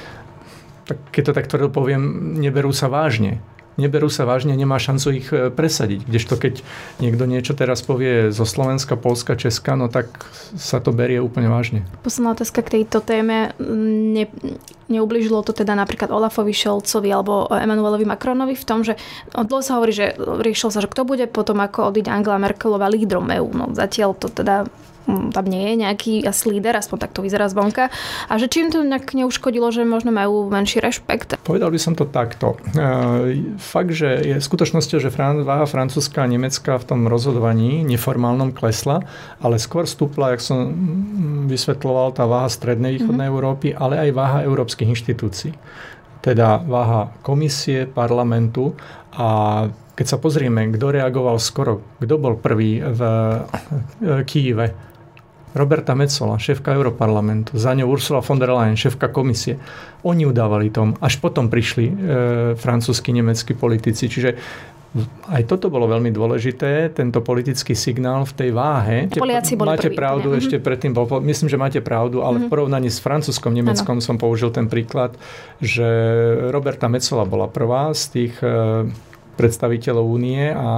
keď 1.11 1.23
to 1.27 1.33
tak 1.35 1.51
tvrdo 1.51 1.67
poviem, 1.75 2.39
neberú 2.39 2.71
sa 2.71 2.87
vážne 2.87 3.43
neberú 3.81 4.13
sa 4.13 4.29
vážne, 4.29 4.53
nemá 4.53 4.77
šancu 4.77 5.09
ich 5.17 5.29
e, 5.33 5.49
presadiť. 5.49 6.05
Kdežto 6.05 6.37
keď 6.37 6.61
niekto 7.01 7.25
niečo 7.25 7.57
teraz 7.57 7.81
povie 7.81 8.29
zo 8.29 8.45
Slovenska, 8.45 9.01
Polska, 9.01 9.35
Česka, 9.35 9.75
no 9.75 9.89
tak 9.89 10.29
sa 10.55 10.79
to 10.79 10.93
berie 10.93 11.19
úplne 11.19 11.49
vážne. 11.49 11.89
Posledná 12.05 12.37
otázka 12.37 12.61
k 12.61 12.81
tejto 12.81 13.01
téme. 13.01 13.57
Ne, 13.59 14.29
neubližilo 14.91 15.41
to 15.47 15.55
teda 15.55 15.79
napríklad 15.79 16.11
Olafovi 16.11 16.51
Šolcovi 16.51 17.09
alebo 17.09 17.47
Emanuelovi 17.49 18.05
Macronovi 18.05 18.59
v 18.59 18.67
tom, 18.67 18.83
že 18.83 18.99
dlho 19.33 19.63
sa 19.63 19.79
hovorí, 19.79 19.95
že 19.95 20.19
riešil 20.19 20.75
sa, 20.75 20.83
že 20.83 20.91
kto 20.91 21.07
bude 21.07 21.31
potom 21.31 21.63
ako 21.63 21.95
odísť 21.95 22.11
Angela 22.11 22.43
Merkelová 22.43 22.91
lídrom 22.91 23.31
EU. 23.31 23.49
No 23.55 23.71
zatiaľ 23.73 24.19
to 24.19 24.27
teda 24.27 24.67
tam 25.09 25.45
nie 25.49 25.73
je 25.73 25.75
nejaký 25.81 26.13
asi 26.27 26.51
líder, 26.51 26.77
aspoň 26.77 26.99
tak 27.07 27.13
to 27.17 27.25
vyzerá 27.25 27.49
zvonka. 27.49 27.89
A 28.29 28.33
že 28.37 28.47
či 28.47 28.67
im 28.67 28.71
to 28.71 28.85
nejak 28.85 29.13
neuškodilo, 29.17 29.73
že 29.73 29.89
možno 29.89 30.13
majú 30.13 30.47
menší 30.51 30.83
rešpekt? 30.83 31.41
Povedal 31.43 31.73
by 31.73 31.81
som 31.81 31.95
to 31.97 32.05
takto. 32.07 32.61
E, 32.77 33.57
fakt, 33.57 33.93
že 33.97 34.21
je 34.21 34.37
skutočnosťou, 34.39 34.99
že 35.01 35.11
váha 35.45 35.67
Francúzska 35.67 36.25
a 36.25 36.31
Nemecka 36.31 36.79
v 36.81 36.85
tom 36.85 37.01
rozhodovaní 37.09 37.83
neformálnom 37.85 38.53
klesla, 38.57 39.05
ale 39.41 39.61
skôr 39.61 39.85
stúpla, 39.89 40.37
jak 40.37 40.43
som 40.45 40.59
vysvetloval, 41.51 42.15
tá 42.15 42.25
váha 42.25 42.49
strednej 42.49 43.01
východnej 43.01 43.29
mm-hmm. 43.29 43.41
Európy, 43.41 43.69
ale 43.75 43.99
aj 44.09 44.11
váha 44.17 44.39
európskych 44.45 44.91
inštitúcií 44.91 45.55
teda 46.21 46.61
váha 46.69 47.17
komisie, 47.25 47.89
parlamentu 47.89 48.77
a 49.17 49.65
keď 49.97 50.07
sa 50.07 50.17
pozrieme, 50.17 50.69
kto 50.73 50.97
reagoval 50.97 51.37
skoro, 51.37 51.85
kto 52.01 52.15
bol 52.17 52.41
prvý 52.41 52.81
v 52.81 53.01
Kýve, 54.25 54.90
Roberta 55.55 55.99
Metzola, 55.99 56.39
šéfka 56.39 56.71
Europarlamentu, 56.79 57.59
za 57.59 57.75
ňou 57.75 57.91
Ursula 57.91 58.23
von 58.23 58.39
der 58.39 58.55
Leyen, 58.55 58.79
šéfka 58.79 59.11
komisie. 59.11 59.59
Oni 60.07 60.23
udávali 60.23 60.71
tom. 60.71 60.95
Až 61.03 61.19
potom 61.19 61.51
prišli 61.51 61.85
e, 61.91 61.93
francúzski, 62.55 63.11
nemeckí 63.11 63.59
politici. 63.59 64.07
Čiže 64.07 64.39
aj 65.31 65.47
toto 65.47 65.71
bolo 65.71 65.87
veľmi 65.87 66.11
dôležité, 66.11 66.91
tento 66.91 67.23
politický 67.23 67.79
signál 67.79 68.27
v 68.27 68.33
tej 68.35 68.51
váhe. 68.51 69.07
Poliaci 69.07 69.55
boli 69.55 69.71
máte 69.71 69.87
prvý, 69.87 70.03
pravdu, 70.03 70.35
ne? 70.35 70.43
ešte 70.43 70.59
mm-hmm. 70.59 70.67
predtým 70.67 70.93
bol, 70.95 71.07
myslím, 71.23 71.47
že 71.47 71.59
máte 71.59 71.79
pravdu, 71.79 72.27
ale 72.27 72.43
mm-hmm. 72.43 72.43
v 72.43 72.47
mhm. 72.47 72.51
porovnaní 72.51 72.89
s 72.91 72.99
francúzskom, 72.99 73.55
nemeckom 73.55 74.03
ano. 74.03 74.07
som 74.07 74.19
použil 74.19 74.51
ten 74.51 74.67
príklad, 74.67 75.15
že 75.63 75.87
Roberta 76.51 76.91
Mecola 76.91 77.23
bola 77.23 77.47
prvá 77.47 77.95
z 77.95 78.03
tých 78.11 78.35
e, 78.43 78.91
predstaviteľov 79.39 80.05
únie 80.11 80.51
a 80.51 80.71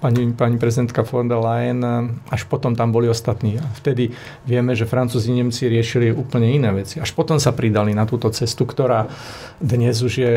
pani, 0.00 0.32
pani 0.32 0.56
prezidentka 0.58 1.02
von 1.02 1.28
der 1.28 1.38
Leyen, 1.42 1.82
až 2.30 2.46
potom 2.46 2.74
tam 2.78 2.94
boli 2.94 3.10
ostatní. 3.10 3.58
A 3.58 3.66
vtedy 3.74 4.14
vieme, 4.46 4.72
že 4.78 4.86
Francúzi 4.86 5.34
Nemci 5.34 5.66
riešili 5.66 6.14
úplne 6.14 6.48
iné 6.50 6.70
veci. 6.70 7.02
Až 7.02 7.12
potom 7.12 7.36
sa 7.42 7.50
pridali 7.52 7.92
na 7.92 8.06
túto 8.06 8.30
cestu, 8.30 8.64
ktorá 8.64 9.10
dnes 9.58 9.98
už 9.98 10.14
je 10.18 10.34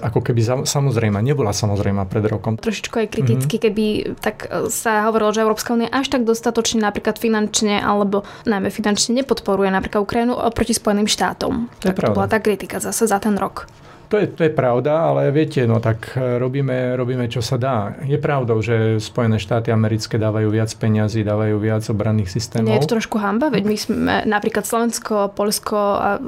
ako 0.00 0.20
keby 0.22 0.40
samozrejme, 0.62 1.18
nebola 1.18 1.50
samozrejme 1.50 2.06
pred 2.06 2.24
rokom. 2.30 2.54
Trošičku 2.56 2.94
aj 3.02 3.08
kriticky, 3.10 3.58
mm-hmm. 3.58 3.66
keby 3.66 3.84
tak 4.22 4.46
e, 4.46 4.70
sa 4.70 5.10
hovorilo, 5.10 5.34
že 5.34 5.42
Európska 5.42 5.74
únia 5.74 5.90
až 5.90 6.08
tak 6.14 6.22
dostatočne 6.22 6.80
napríklad 6.80 7.18
finančne 7.18 7.82
alebo 7.82 8.22
najmä 8.46 8.70
finančne 8.70 9.18
nepodporuje 9.18 9.68
napríklad 9.74 10.06
Ukrajinu 10.06 10.38
oproti 10.38 10.72
Spojeným 10.72 11.10
štátom. 11.10 11.66
To 11.82 11.90
tak 11.90 11.98
to 11.98 12.14
bola 12.14 12.30
tá 12.30 12.38
kritika 12.38 12.78
zase 12.78 13.10
za 13.10 13.18
ten 13.18 13.34
rok. 13.34 13.66
To 14.10 14.18
je, 14.18 14.26
to 14.26 14.42
je 14.42 14.50
pravda, 14.50 15.06
ale 15.06 15.30
viete, 15.30 15.62
no 15.70 15.78
tak 15.78 16.18
e, 16.18 16.42
robíme, 16.42 16.98
robíme, 16.98 17.30
čo 17.30 17.38
sa 17.38 17.54
dá. 17.54 17.94
Je 18.02 18.18
pravdou, 18.18 18.58
že 18.58 18.98
Spojené 18.98 19.38
štáty 19.38 19.70
americké 19.70 20.18
dávajú 20.18 20.50
viac 20.50 20.74
peňazí, 20.74 21.22
dávajú 21.22 21.54
viac 21.62 21.86
obranných 21.86 22.26
systémov. 22.26 22.74
Nie 22.74 22.82
je 22.82 22.90
to 22.90 22.98
trošku 22.98 23.22
hamba, 23.22 23.54
veď 23.54 23.62
my 23.70 23.76
sme 23.78 24.14
napríklad 24.26 24.66
Slovensko, 24.66 25.30
Polsko 25.30 25.78
a 25.78 26.18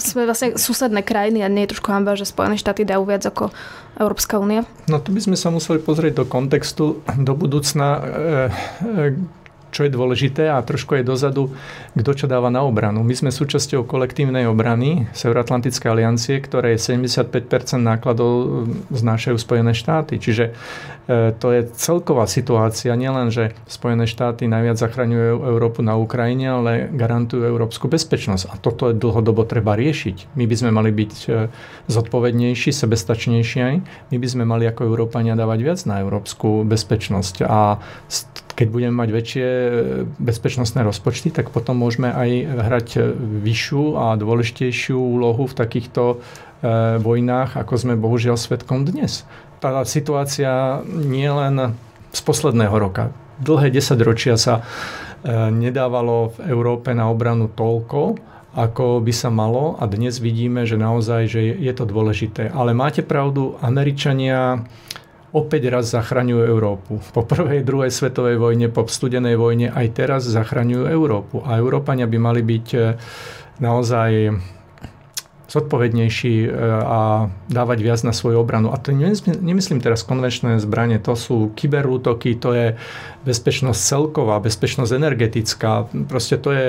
sme 0.00 0.24
vlastne 0.24 0.56
susedné 0.56 1.04
krajiny 1.04 1.44
a 1.44 1.52
nie 1.52 1.68
je 1.68 1.76
trošku 1.76 1.92
hamba, 1.92 2.16
že 2.16 2.24
Spojené 2.24 2.56
štáty 2.56 2.88
dajú 2.88 3.04
viac 3.04 3.20
ako 3.28 3.52
Európska 4.00 4.40
únia? 4.40 4.64
No 4.88 4.96
tu 4.96 5.12
by 5.12 5.20
sme 5.20 5.36
sa 5.36 5.52
museli 5.52 5.76
pozrieť 5.76 6.24
do 6.24 6.24
kontextu 6.24 7.04
do 7.04 7.32
budúcna. 7.36 8.00
E, 8.00 8.02
e, 9.12 9.39
čo 9.70 9.86
je 9.86 9.90
dôležité 9.90 10.50
a 10.50 10.60
trošku 10.60 10.98
je 10.98 11.06
dozadu, 11.06 11.54
kto 11.94 12.10
čo 12.14 12.26
dáva 12.26 12.50
na 12.50 12.66
obranu. 12.66 13.02
My 13.06 13.14
sme 13.14 13.30
súčasťou 13.30 13.86
kolektívnej 13.86 14.46
obrany 14.50 15.06
Severoatlantickej 15.14 15.88
aliancie, 15.88 16.42
ktoré 16.42 16.76
75% 16.76 17.30
nákladov 17.78 18.30
e, 18.30 18.46
znášajú 18.94 19.36
Spojené 19.38 19.72
štáty. 19.72 20.18
Čiže 20.18 20.44
e, 20.50 21.32
to 21.38 21.54
je 21.54 21.70
celková 21.78 22.26
situácia, 22.26 22.92
nielen, 22.98 23.30
že 23.30 23.54
Spojené 23.70 24.10
štáty 24.10 24.50
najviac 24.50 24.76
zachraňujú 24.76 25.46
Európu 25.54 25.80
na 25.86 25.94
Ukrajine, 25.94 26.50
ale 26.50 26.72
garantujú 26.90 27.46
európsku 27.46 27.86
bezpečnosť. 27.86 28.50
A 28.50 28.54
toto 28.58 28.90
je 28.90 28.98
dlhodobo 28.98 29.46
treba 29.46 29.78
riešiť. 29.78 30.34
My 30.34 30.44
by 30.44 30.54
sme 30.58 30.70
mali 30.74 30.90
byť 30.90 31.14
e, 31.26 31.28
zodpovednejší, 31.86 32.70
sebestačnejší. 32.74 33.58
My 34.10 34.16
by 34.18 34.28
sme 34.28 34.44
mali 34.46 34.66
ako 34.66 34.86
Európania 34.86 35.38
dávať 35.38 35.58
viac 35.62 35.80
na 35.86 36.02
európsku 36.02 36.66
bezpečnosť. 36.66 37.46
A 37.46 37.78
keď 38.60 38.68
budeme 38.68 38.92
mať 38.92 39.08
väčšie 39.08 39.48
e, 39.48 39.70
bezpečnostné 40.20 40.84
rozpočty, 40.84 41.32
tak 41.32 41.48
potom 41.48 41.80
môžeme 41.80 42.12
aj 42.12 42.30
hrať 42.44 42.88
vyššiu 43.40 43.96
a 43.96 44.20
dôležitejšiu 44.20 45.00
úlohu 45.00 45.48
v 45.48 45.56
takýchto 45.56 46.02
e, 46.12 46.16
vojnách, 47.00 47.56
ako 47.56 47.72
sme 47.80 47.96
bohužiaľ 47.96 48.36
svetkom 48.36 48.84
dnes. 48.84 49.24
Tá 49.64 49.80
situácia 49.88 50.84
nie 50.84 51.24
len 51.24 51.72
z 52.12 52.20
posledného 52.20 52.76
roka. 52.76 53.16
Dlhé 53.40 53.72
desaťročia 53.72 54.36
sa 54.36 54.60
e, 54.60 54.62
nedávalo 55.48 56.36
v 56.36 56.52
Európe 56.52 56.92
na 56.92 57.08
obranu 57.08 57.48
toľko, 57.48 58.20
ako 58.52 59.00
by 59.00 59.12
sa 59.14 59.32
malo 59.32 59.78
a 59.80 59.86
dnes 59.88 60.20
vidíme, 60.20 60.66
že 60.68 60.76
naozaj 60.76 61.32
že 61.32 61.40
je 61.56 61.72
to 61.72 61.88
dôležité. 61.88 62.52
Ale 62.52 62.76
máte 62.76 63.00
pravdu, 63.00 63.56
Američania 63.62 64.66
opäť 65.30 65.70
raz 65.70 65.88
zachraňujú 65.88 66.42
Európu. 66.42 66.92
Po 67.10 67.22
prvej, 67.22 67.62
druhej 67.62 67.88
svetovej 67.88 68.36
vojne, 68.36 68.66
po 68.66 68.84
studenej 68.84 69.34
vojne 69.34 69.70
aj 69.70 69.86
teraz 69.92 70.22
zachraňujú 70.24 70.84
Európu. 70.84 71.42
A 71.42 71.56
Európania 71.56 72.04
by 72.04 72.18
mali 72.18 72.42
byť 72.42 72.66
e, 72.70 72.78
naozaj 73.58 74.10
zodpovednejší 75.50 76.46
e, 76.46 76.48
a 76.86 77.26
dávať 77.50 77.78
viac 77.82 78.00
na 78.06 78.14
svoju 78.14 78.38
obranu. 78.38 78.70
A 78.70 78.78
to 78.78 78.94
nemyslím 78.94 79.82
teraz 79.82 80.06
konvenčné 80.06 80.62
zbranie, 80.62 81.02
to 81.02 81.18
sú 81.18 81.50
kyberútoky, 81.58 82.38
to 82.38 82.54
je 82.54 82.66
bezpečnosť 83.26 83.80
celková, 83.82 84.38
bezpečnosť 84.38 84.94
energetická. 84.94 85.90
Proste 86.06 86.38
to 86.38 86.50
je 86.54 86.66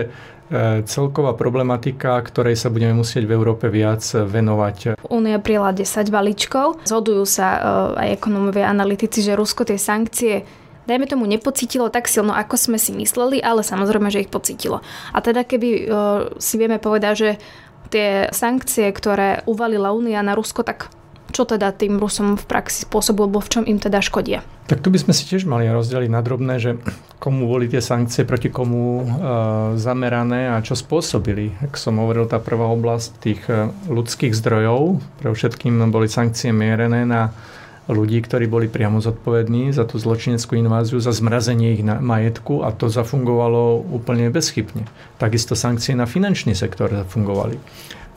E, 0.52 0.84
celková 0.84 1.32
problematika, 1.32 2.20
ktorej 2.20 2.60
sa 2.60 2.68
budeme 2.68 2.92
musieť 3.00 3.24
v 3.24 3.40
Európe 3.40 3.72
viac 3.72 4.04
venovať. 4.04 5.00
Únia 5.08 5.40
prijala 5.40 5.72
10 5.72 6.12
balíčkov. 6.12 6.84
Zhodujú 6.84 7.24
sa 7.24 7.48
e, 7.56 7.60
aj 8.04 8.08
ekonomovia 8.20 8.68
analytici, 8.68 9.24
že 9.24 9.40
Rusko 9.40 9.64
tie 9.64 9.80
sankcie 9.80 10.44
dajme 10.92 11.08
tomu, 11.08 11.24
nepocítilo 11.24 11.88
tak 11.88 12.12
silno, 12.12 12.36
ako 12.36 12.60
sme 12.60 12.76
si 12.76 12.92
mysleli, 12.92 13.40
ale 13.40 13.64
samozrejme, 13.64 14.12
že 14.12 14.28
ich 14.28 14.34
pocítilo. 14.34 14.84
A 15.16 15.24
teda 15.24 15.48
keby 15.48 15.70
e, 15.72 15.84
si 16.36 16.60
vieme 16.60 16.84
povedať, 16.84 17.14
že 17.16 17.30
tie 17.92 18.32
sankcie, 18.32 18.88
ktoré 18.96 19.44
uvalila 19.44 19.92
Únia 19.92 20.24
na 20.24 20.34
Rusko, 20.34 20.64
tak 20.64 20.88
čo 21.32 21.48
teda 21.48 21.72
tým 21.72 21.98
Rusom 22.00 22.36
v 22.36 22.44
praxi 22.44 22.84
spôsobujú, 22.84 23.26
alebo 23.28 23.40
v 23.40 23.52
čom 23.52 23.64
im 23.64 23.80
teda 23.80 24.04
škodia? 24.04 24.44
Tak 24.68 24.84
tu 24.84 24.92
by 24.92 25.00
sme 25.00 25.16
si 25.16 25.28
tiež 25.28 25.48
mali 25.48 25.68
rozdeliť 25.68 26.12
na 26.12 26.22
drobné, 26.24 26.60
že 26.60 26.72
komu 27.20 27.48
boli 27.48 27.72
tie 27.72 27.80
sankcie, 27.80 28.28
proti 28.28 28.52
komu 28.52 29.04
e, 29.04 29.06
zamerané 29.80 30.52
a 30.52 30.64
čo 30.64 30.76
spôsobili. 30.76 31.56
Ak 31.64 31.80
som 31.80 32.00
hovoril, 32.00 32.28
tá 32.28 32.40
prvá 32.40 32.68
oblasť 32.72 33.10
tých 33.20 33.42
e, 33.48 33.72
ľudských 33.88 34.36
zdrojov, 34.36 35.00
pre 35.20 35.32
všetkým 35.32 35.80
boli 35.92 36.12
sankcie 36.12 36.52
mierené 36.52 37.08
na 37.08 37.32
ľudí, 37.90 38.22
ktorí 38.22 38.46
boli 38.46 38.70
priamo 38.70 39.02
zodpovední 39.02 39.74
za 39.74 39.90
tú 39.90 39.98
zločineckú 39.98 40.54
inváziu, 40.54 41.02
za 41.02 41.10
zmrazenie 41.10 41.74
ich 41.74 41.82
majetku 41.82 42.62
a 42.62 42.70
to 42.70 42.92
zafungovalo 42.92 43.82
úplne 43.82 44.30
bezchybne. 44.30 44.86
Takisto 45.18 45.58
sankcie 45.58 45.98
na 45.98 46.06
finančný 46.06 46.54
sektor 46.54 46.94
zafungovali. 46.94 47.58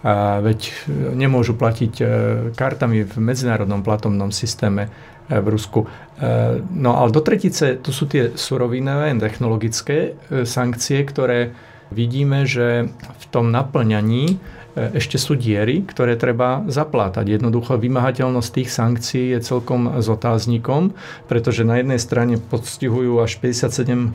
A 0.05 0.45
veď 0.45 0.69
nemôžu 1.17 1.57
platiť 1.57 1.95
e, 1.97 2.05
kartami 2.53 3.09
v 3.09 3.15
medzinárodnom 3.25 3.81
platomnom 3.81 4.29
systéme 4.37 4.93
e, 5.33 5.41
v 5.41 5.47
Rusku. 5.49 5.89
E, 5.89 6.61
no 6.61 7.01
ale 7.01 7.09
do 7.09 7.25
tretice 7.25 7.81
tu 7.81 7.89
sú 7.89 8.05
tie 8.05 8.37
surovinové 8.37 9.17
technologické 9.17 10.13
sankcie, 10.45 11.01
ktoré 11.09 11.57
vidíme, 11.89 12.45
že 12.45 12.93
v 12.93 13.25
tom 13.33 13.49
naplňaní 13.49 14.37
E, 14.37 14.64
ešte 14.75 15.23
sú 15.23 15.39
diery, 15.39 15.87
ktoré 15.87 16.19
treba 16.19 16.67
zaplátať. 16.67 17.39
Jednoducho 17.39 17.79
vymahateľnosť 17.79 18.51
tých 18.51 18.71
sankcií 18.75 19.25
je 19.39 19.41
celkom 19.47 20.03
s 20.03 20.11
otáznikom, 20.11 20.91
pretože 21.31 21.63
na 21.63 21.79
jednej 21.79 22.03
strane 22.03 22.43
postihujú 22.43 23.23
až 23.23 23.39
57% 23.39 24.11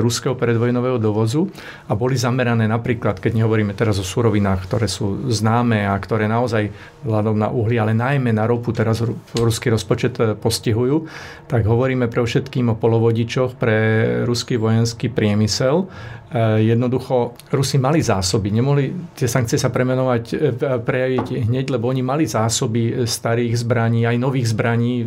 ruského 0.00 0.32
predvojnového 0.32 0.96
dovozu 0.96 1.52
a 1.88 1.92
boli 1.92 2.16
zamerané 2.16 2.64
napríklad, 2.64 3.20
keď 3.20 3.44
nehovoríme 3.44 3.76
teraz 3.76 4.00
o 4.00 4.04
surovinách, 4.04 4.64
ktoré 4.64 4.88
sú 4.88 5.28
známe 5.28 5.84
a 5.84 5.92
ktoré 6.00 6.24
naozaj 6.24 6.72
vzhľadom 7.04 7.36
na 7.36 7.52
uhlie, 7.52 7.76
ale 7.76 7.92
najmä 7.92 8.32
na 8.32 8.48
ropu 8.48 8.72
teraz 8.72 9.04
ruský 9.36 9.68
rozpočet 9.68 10.16
e, 10.22 10.32
postihujú, 10.32 11.04
tak 11.52 11.68
hovoríme 11.68 12.08
pre 12.08 12.24
všetkým 12.24 12.72
o 12.72 12.78
polovodičoch 12.78 13.60
pre 13.60 13.76
ruský 14.24 14.56
vojenský 14.56 15.12
priemysel. 15.12 15.90
E, 16.32 16.64
jednoducho 16.64 17.36
Rusi 17.52 17.76
mali 17.76 18.00
zásoby, 18.00 18.48
nemohli 18.48 19.12
tie 19.12 19.28
sankcie 19.28 19.60
sa 19.60 19.68
pre 19.68 19.82
premenovať, 19.82 20.24
e, 20.32 20.78
prejaviť 20.80 21.26
hneď, 21.44 21.76
lebo 21.76 21.92
oni 21.92 22.00
mali 22.00 22.24
zásoby 22.24 23.04
starých 23.04 23.52
zbraní, 23.60 24.06
aj 24.08 24.16
nových 24.16 24.48
zbraní. 24.54 25.04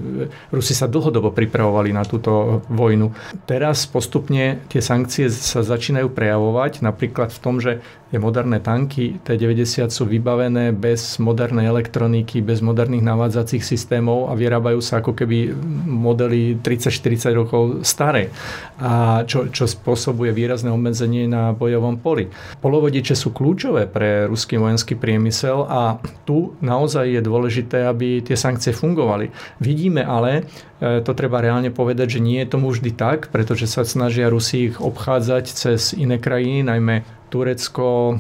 Rusi 0.52 0.78
sa 0.78 0.86
dlhodobo 0.86 1.32
pripravovali 1.32 1.96
na 1.96 2.04
túto 2.04 2.62
vojnu. 2.70 3.16
Teraz 3.48 3.88
postupne 3.88 4.62
tie 4.70 4.84
sankcie 4.84 5.32
sa 5.32 5.64
začínajú 5.64 6.12
prejavovať, 6.14 6.84
napríklad 6.84 7.34
v 7.34 7.40
tom, 7.40 7.58
že 7.58 7.82
tie 8.16 8.24
moderné 8.24 8.64
tanky 8.64 9.20
T-90 9.28 9.92
sú 9.92 10.08
vybavené 10.08 10.72
bez 10.72 11.20
modernej 11.20 11.68
elektroniky, 11.68 12.40
bez 12.40 12.64
moderných 12.64 13.04
navádzacích 13.04 13.60
systémov 13.60 14.32
a 14.32 14.40
vyrábajú 14.40 14.80
sa 14.80 15.04
ako 15.04 15.12
keby 15.20 15.52
modely 15.84 16.56
30-40 16.64 17.36
rokov 17.36 17.64
staré, 17.84 18.32
a 18.80 19.28
čo, 19.28 19.52
čo 19.52 19.68
spôsobuje 19.68 20.32
výrazné 20.32 20.72
obmedzenie 20.72 21.28
na 21.28 21.52
bojovom 21.52 22.00
poli. 22.00 22.32
Polovodiče 22.64 23.20
sú 23.20 23.36
kľúčové 23.36 23.92
pre 23.92 24.32
ruský 24.32 24.56
vojenský 24.64 24.96
priemysel 24.96 25.68
a 25.68 26.00
tu 26.24 26.56
naozaj 26.64 27.20
je 27.20 27.20
dôležité, 27.20 27.84
aby 27.84 28.24
tie 28.24 28.40
sankcie 28.40 28.72
fungovali. 28.72 29.28
Vidíme 29.60 30.08
ale, 30.08 30.48
e, 30.80 31.04
to 31.04 31.12
treba 31.12 31.44
reálne 31.44 31.68
povedať, 31.68 32.16
že 32.16 32.24
nie 32.24 32.40
je 32.40 32.48
tomu 32.48 32.72
vždy 32.72 32.96
tak, 32.96 33.28
pretože 33.28 33.68
sa 33.68 33.84
snažia 33.84 34.32
Rusi 34.32 34.72
ich 34.72 34.80
obchádzať 34.80 35.44
cez 35.52 35.92
iné 35.92 36.16
krajiny, 36.16 36.64
najmä 36.64 37.25
Turecko, 37.30 38.20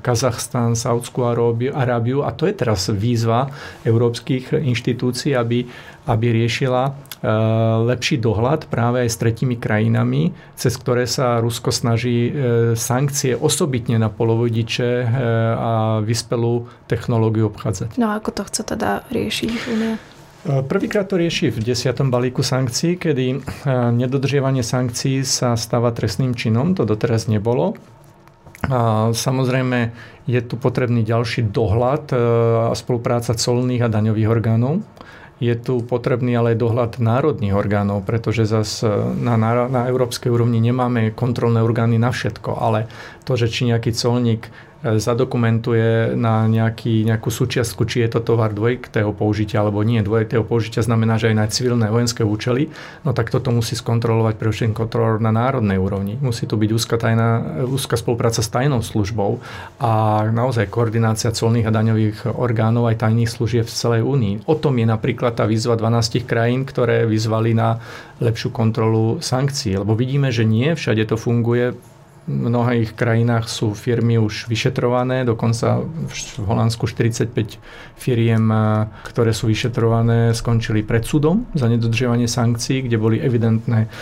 Kazachstan, 0.00 0.78
Saudskú 0.78 1.26
Arábiu 1.26 2.22
a 2.22 2.30
to 2.32 2.46
je 2.48 2.54
teraz 2.54 2.88
výzva 2.88 3.50
európskych 3.84 4.54
inštitúcií, 4.54 5.36
aby, 5.36 5.66
aby 6.08 6.26
riešila 6.32 6.82
e, 6.88 6.92
lepší 7.90 8.20
dohľad 8.22 8.70
práve 8.70 9.04
aj 9.04 9.08
s 9.10 9.20
tretimi 9.20 9.56
krajinami, 9.58 10.32
cez 10.54 10.78
ktoré 10.78 11.04
sa 11.04 11.40
Rusko 11.42 11.74
snaží 11.74 12.30
e, 12.30 12.32
sankcie 12.78 13.36
osobitne 13.36 13.98
na 14.00 14.08
polovodiče 14.08 14.90
e, 15.02 15.06
a 15.54 15.72
vyspelú 16.00 16.70
technológiu 16.88 17.50
obchádzať. 17.52 18.00
No 18.00 18.14
a 18.14 18.22
ako 18.22 18.30
to 18.30 18.42
chce 18.48 18.62
teda 18.64 19.04
riešiť 19.10 19.50
Unia? 19.70 19.96
Prvýkrát 20.44 21.08
to 21.08 21.16
rieši 21.16 21.48
v 21.48 21.72
desiatom 21.72 22.12
balíku 22.12 22.44
sankcií, 22.44 23.00
kedy 23.00 23.40
nedodržiavanie 23.96 24.60
sankcií 24.60 25.24
sa 25.24 25.56
stáva 25.56 25.88
trestným 25.88 26.36
činom, 26.36 26.76
to 26.76 26.84
doteraz 26.84 27.32
nebolo. 27.32 27.80
A 28.70 29.10
samozrejme 29.12 29.92
je 30.24 30.40
tu 30.40 30.56
potrebný 30.56 31.04
ďalší 31.04 31.52
dohľad 31.52 32.04
e, 32.10 32.16
a 32.70 32.74
spolupráca 32.76 33.36
colných 33.36 33.84
a 33.84 33.92
daňových 33.92 34.28
orgánov. 34.28 34.80
Je 35.42 35.52
tu 35.58 35.82
potrebný 35.82 36.38
ale 36.38 36.54
aj 36.54 36.62
dohľad 36.62 36.90
národných 37.02 37.52
orgánov, 37.52 38.06
pretože 38.06 38.46
zase 38.46 38.86
na, 39.18 39.34
na, 39.34 39.66
na 39.66 39.82
európskej 39.90 40.30
úrovni 40.30 40.62
nemáme 40.62 41.12
kontrolné 41.12 41.60
orgány 41.60 41.98
na 41.98 42.14
všetko, 42.14 42.54
ale 42.54 42.86
to, 43.26 43.34
že 43.34 43.50
či 43.50 43.68
nejaký 43.68 43.92
colník 43.92 44.48
zadokumentuje 44.84 46.12
na 46.12 46.44
nejaký, 46.44 47.08
nejakú 47.08 47.32
súčiastku, 47.32 47.88
či 47.88 48.04
je 48.04 48.12
to 48.12 48.20
tovar 48.20 48.52
dvojitého 48.52 49.16
použitia 49.16 49.64
alebo 49.64 49.80
nie. 49.80 50.04
Dvojitého 50.04 50.44
použitia 50.44 50.84
znamená, 50.84 51.16
že 51.16 51.32
aj 51.32 51.36
na 51.36 51.48
civilné 51.48 51.88
vojenské 51.88 52.20
účely, 52.20 52.68
no 53.00 53.16
tak 53.16 53.32
toto 53.32 53.48
musí 53.48 53.72
skontrolovať 53.72 54.36
pre 54.36 54.52
všetkým 54.52 54.76
kontrolór 54.76 55.24
na 55.24 55.32
národnej 55.32 55.80
úrovni. 55.80 56.20
Musí 56.20 56.44
tu 56.44 56.60
byť 56.60 56.70
úzka, 56.76 57.00
tajná, 57.00 57.64
úzka 57.64 57.96
spolupráca 57.96 58.44
s 58.44 58.52
tajnou 58.52 58.84
službou 58.84 59.40
a 59.80 60.24
naozaj 60.28 60.68
koordinácia 60.68 61.32
colných 61.32 61.64
a 61.64 61.72
daňových 61.72 62.36
orgánov 62.36 62.92
aj 62.92 63.08
tajných 63.08 63.32
služieb 63.32 63.64
v 63.64 63.72
celej 63.72 64.02
únii. 64.04 64.44
O 64.44 64.54
tom 64.60 64.76
je 64.76 64.84
napríklad 64.84 65.32
tá 65.32 65.48
výzva 65.48 65.80
12 65.80 66.28
krajín, 66.28 66.68
ktoré 66.68 67.08
vyzvali 67.08 67.56
na 67.56 67.80
lepšiu 68.20 68.52
kontrolu 68.52 69.18
sankcií. 69.24 69.80
Lebo 69.80 69.96
vidíme, 69.96 70.28
že 70.28 70.44
nie 70.44 70.76
všade 70.76 71.08
to 71.08 71.16
funguje 71.16 71.93
mnohých 72.24 72.96
krajinách 72.96 73.52
sú 73.52 73.76
firmy 73.76 74.16
už 74.16 74.48
vyšetrované, 74.48 75.28
dokonca 75.28 75.84
v 76.08 76.44
Holandsku 76.48 76.88
45 76.88 77.60
firiem, 78.00 78.44
eh, 78.48 78.88
ktoré 79.08 79.36
sú 79.36 79.48
vyšetrované, 79.48 80.32
skončili 80.32 80.80
pred 80.80 81.04
súdom 81.04 81.44
za 81.52 81.68
nedodržiavanie 81.68 82.28
sankcií, 82.28 82.88
kde 82.88 82.96
boli 82.96 83.16
evidentné 83.20 83.92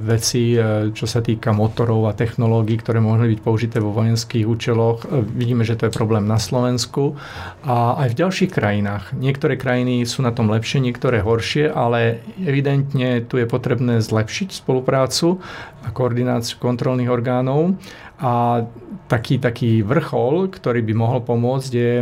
veci, 0.00 0.56
e, 0.56 0.90
čo 0.96 1.04
sa 1.04 1.20
týka 1.20 1.52
motorov 1.52 2.08
a 2.08 2.16
technológií, 2.16 2.80
ktoré 2.80 3.04
mohli 3.04 3.36
byť 3.36 3.40
použité 3.44 3.76
vo 3.84 3.92
vojenských 3.92 4.48
účeloch. 4.48 5.04
E, 5.04 5.20
vidíme, 5.28 5.60
že 5.60 5.76
to 5.76 5.88
je 5.88 5.92
problém 5.92 6.24
na 6.24 6.40
Slovensku 6.40 7.20
a 7.60 8.00
aj 8.00 8.16
v 8.16 8.18
ďalších 8.24 8.50
krajinách. 8.50 9.12
Niektoré 9.12 9.60
krajiny 9.60 10.08
sú 10.08 10.24
na 10.24 10.32
tom 10.32 10.48
lepšie, 10.48 10.80
niektoré 10.80 11.20
horšie, 11.20 11.68
ale 11.68 12.24
evidentne 12.40 13.20
tu 13.28 13.36
je 13.36 13.44
potrebné 13.44 14.00
zlepšiť 14.00 14.56
spoluprácu 14.56 15.36
a 15.84 15.92
koordináciu 15.92 16.56
kontrolných 16.56 17.12
orgánov 17.12 17.76
a 18.16 18.64
taký, 19.12 19.36
taký 19.36 19.84
vrchol, 19.84 20.48
ktorý 20.48 20.80
by 20.80 20.94
mohol 20.96 21.20
pomôcť, 21.20 21.70
je 21.70 22.00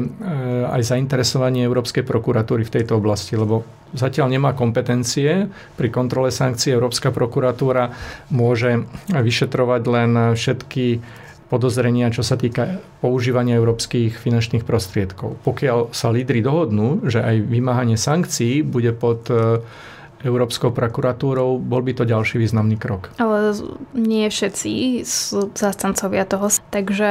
aj 0.71 0.83
zainteresovanie 0.83 1.67
Európskej 1.67 2.07
prokuratúry 2.07 2.63
v 2.63 2.75
tejto 2.81 3.03
oblasti, 3.03 3.35
lebo 3.35 3.67
zatiaľ 3.93 4.31
nemá 4.31 4.55
kompetencie. 4.55 5.51
Pri 5.75 5.89
kontrole 5.91 6.31
sankcií 6.31 6.71
Európska 6.71 7.11
prokuratúra 7.11 7.91
môže 8.31 8.87
vyšetrovať 9.11 9.83
len 9.91 10.11
všetky 10.39 11.03
podozrenia, 11.51 12.15
čo 12.15 12.25
sa 12.25 12.39
týka 12.41 12.81
používania 13.03 13.59
európskych 13.59 14.17
finančných 14.17 14.65
prostriedkov. 14.65 15.39
Pokiaľ 15.45 15.93
sa 15.93 16.15
lídry 16.15 16.41
dohodnú, 16.41 17.11
že 17.11 17.21
aj 17.21 17.43
vymáhanie 17.43 17.99
sankcií 18.01 18.63
bude 18.63 18.95
pod 18.97 19.29
Európskou 20.25 20.73
prokuratúrou, 20.73 21.61
bol 21.61 21.85
by 21.85 21.93
to 21.93 22.09
ďalší 22.09 22.41
významný 22.41 22.81
krok. 22.81 23.13
Ale 23.21 23.53
nie 23.93 24.25
všetci 24.27 25.05
sú 25.05 25.53
zástancovia 25.53 26.25
toho, 26.25 26.49
takže 26.73 27.11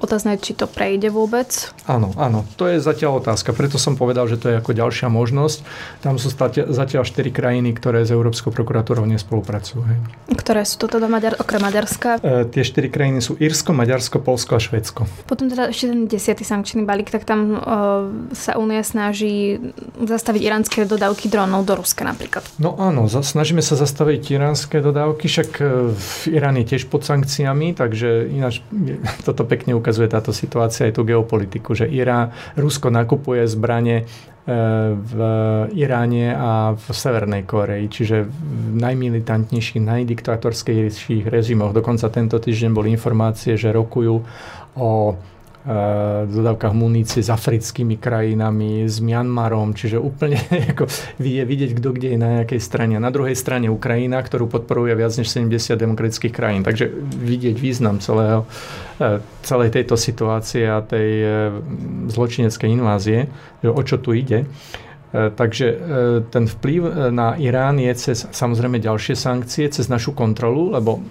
otázne 0.00 0.40
je, 0.40 0.50
či 0.50 0.52
to 0.56 0.64
prejde 0.64 1.12
vôbec. 1.12 1.70
Áno, 1.84 2.16
áno, 2.16 2.48
to 2.56 2.64
je 2.66 2.80
zatiaľ 2.80 3.20
otázka. 3.20 3.52
Preto 3.52 3.76
som 3.76 4.00
povedal, 4.00 4.24
že 4.26 4.40
to 4.40 4.48
je 4.48 4.56
ako 4.56 4.72
ďalšia 4.72 5.12
možnosť. 5.12 5.58
Tam 6.00 6.16
sú 6.16 6.32
zatiaľ 6.72 7.04
4 7.04 7.28
krajiny, 7.28 7.76
ktoré 7.76 8.08
s 8.08 8.10
Európskou 8.10 8.48
prokuratúrou 8.48 9.04
nespolupracujú. 9.04 9.84
Ktoré 10.32 10.64
sú 10.64 10.80
to 10.80 10.88
teda 10.88 11.06
Maďar, 11.06 11.36
okrem 11.36 11.60
Maďarska? 11.60 12.24
E, 12.24 12.48
tie 12.48 12.64
4 12.64 12.88
krajiny 12.88 13.20
sú 13.20 13.36
Írsko, 13.36 13.76
Maďarsko, 13.76 14.24
Polsko 14.24 14.56
a 14.56 14.60
Švedsko. 14.60 15.04
Potom 15.28 15.52
teda 15.52 15.68
ešte 15.68 15.92
ten 15.92 16.08
desiatý 16.08 16.48
sankčný 16.48 16.88
balík, 16.88 17.12
tak 17.12 17.28
tam 17.28 17.40
e, 17.52 17.58
sa 18.32 18.56
Únia 18.56 18.80
snaží 18.80 19.60
zastaviť 20.00 20.40
iránske 20.40 20.78
dodávky 20.88 21.28
dronov 21.28 21.68
do 21.68 21.76
Ruska 21.76 22.06
napríklad 22.08 22.37
napríklad? 22.38 22.62
No 22.62 22.78
áno, 22.78 23.10
snažíme 23.10 23.62
sa 23.62 23.74
zastaviť 23.74 24.38
iránske 24.38 24.78
dodávky, 24.78 25.26
však 25.26 25.50
e, 25.58 25.64
Irán 26.30 26.56
je 26.62 26.64
tiež 26.74 26.86
pod 26.86 27.02
sankciami, 27.02 27.74
takže 27.74 28.30
ináč 28.30 28.62
toto 29.26 29.42
pekne 29.44 29.74
ukazuje 29.74 30.06
táto 30.06 30.30
situácia 30.30 30.86
aj 30.86 30.96
tú 30.96 31.02
geopolitiku, 31.02 31.74
že 31.74 31.90
Irán, 31.90 32.30
Rusko 32.54 32.90
nakupuje 32.94 33.44
zbranie 33.50 34.02
e, 34.02 34.54
v 34.94 35.14
Iráne 35.74 36.34
a 36.34 36.50
v 36.74 36.86
Severnej 36.86 37.42
Koreji, 37.44 37.86
čiže 37.90 38.16
v 38.26 38.78
najmilitantnejších, 38.78 39.82
najdiktátorskejších 39.82 41.26
režimoch. 41.26 41.74
Dokonca 41.74 42.06
tento 42.10 42.38
týždeň 42.38 42.70
boli 42.70 42.94
informácie, 42.94 43.58
že 43.58 43.74
rokujú 43.74 44.22
o 44.78 44.90
dodávkach 46.24 46.72
munície 46.72 47.20
s 47.20 47.28
africkými 47.28 48.00
krajinami, 48.00 48.88
s 48.88 49.04
Mianmarom, 49.04 49.76
čiže 49.76 50.00
úplne 50.00 50.40
ako 50.72 50.88
je 51.20 51.44
vidieť, 51.44 51.70
kto 51.76 51.88
kde 51.92 52.08
je 52.16 52.18
na 52.18 52.28
nejakej 52.40 52.60
strane. 52.62 52.96
A 52.96 53.04
na 53.04 53.12
druhej 53.12 53.36
strane 53.36 53.68
Ukrajina, 53.68 54.16
ktorú 54.24 54.48
podporuje 54.48 54.96
viac 54.96 55.12
než 55.20 55.28
70 55.28 55.76
demokratických 55.76 56.32
krajín. 56.32 56.64
Takže 56.64 56.88
vidieť 57.20 57.56
význam 57.60 58.00
celého, 58.00 58.48
e, 58.96 59.20
celej 59.44 59.76
tejto 59.76 60.00
situácie 60.00 60.64
a 60.64 60.80
tej 60.80 61.08
e, 61.20 61.28
zločineckej 62.08 62.68
invázie, 62.72 63.28
že 63.60 63.68
o 63.68 63.82
čo 63.84 64.00
tu 64.00 64.16
ide. 64.16 64.48
E, 65.12 65.28
takže 65.28 65.66
ten 66.32 66.48
vplyv 66.48 67.12
na 67.12 67.36
Irán 67.36 67.76
je 67.76 67.92
cez 67.92 68.24
samozrejme 68.24 68.80
ďalšie 68.80 69.12
sankcie, 69.12 69.68
cez 69.68 69.92
našu 69.92 70.16
kontrolu, 70.16 70.72
lebo 70.72 71.04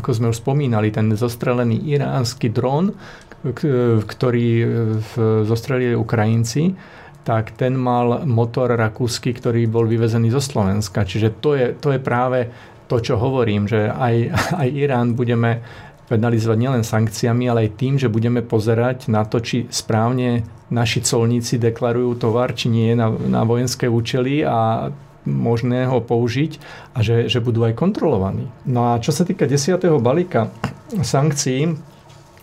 ako 0.00 0.08
sme 0.16 0.32
už 0.32 0.40
spomínali, 0.40 0.88
ten 0.88 1.12
zostrelený 1.12 1.92
iránsky 1.92 2.48
dron, 2.48 2.96
ktorý 3.40 4.48
e, 4.60 4.66
zostrelili 5.48 5.96
Ukrajinci, 5.96 6.76
tak 7.24 7.56
ten 7.56 7.76
mal 7.76 8.24
motor 8.24 8.72
rakúsky, 8.76 9.32
ktorý 9.32 9.68
bol 9.68 9.84
vyvezený 9.88 10.32
zo 10.32 10.40
Slovenska. 10.40 11.04
Čiže 11.04 11.28
to 11.40 11.56
je, 11.56 11.66
to 11.76 11.96
je 11.96 12.00
práve 12.00 12.48
to, 12.88 13.00
čo 13.00 13.16
hovorím, 13.16 13.70
že 13.70 13.88
aj, 13.88 14.14
aj 14.62 14.68
Irán 14.68 15.16
budeme 15.16 15.64
penalizovať 16.10 16.58
nielen 16.58 16.82
sankciami, 16.82 17.46
ale 17.46 17.70
aj 17.70 17.78
tým, 17.78 17.94
že 17.94 18.10
budeme 18.10 18.42
pozerať 18.42 19.06
na 19.06 19.22
to, 19.22 19.38
či 19.38 19.70
správne 19.70 20.42
naši 20.66 21.06
colníci 21.06 21.56
deklarujú 21.62 22.18
tovar, 22.18 22.50
či 22.50 22.66
nie 22.66 22.90
je 22.92 22.96
na, 22.98 23.08
na 23.14 23.42
vojenské 23.46 23.86
účely 23.86 24.42
a 24.42 24.90
možné 25.22 25.86
ho 25.86 26.02
použiť 26.02 26.58
a 26.96 27.04
že, 27.04 27.30
že 27.30 27.38
budú 27.38 27.62
aj 27.62 27.78
kontrolovaní. 27.78 28.50
No 28.66 28.90
a 28.90 28.98
čo 28.98 29.14
sa 29.14 29.22
týka 29.22 29.46
10. 29.46 29.78
balíka 30.02 30.50
sankcií, 30.98 31.78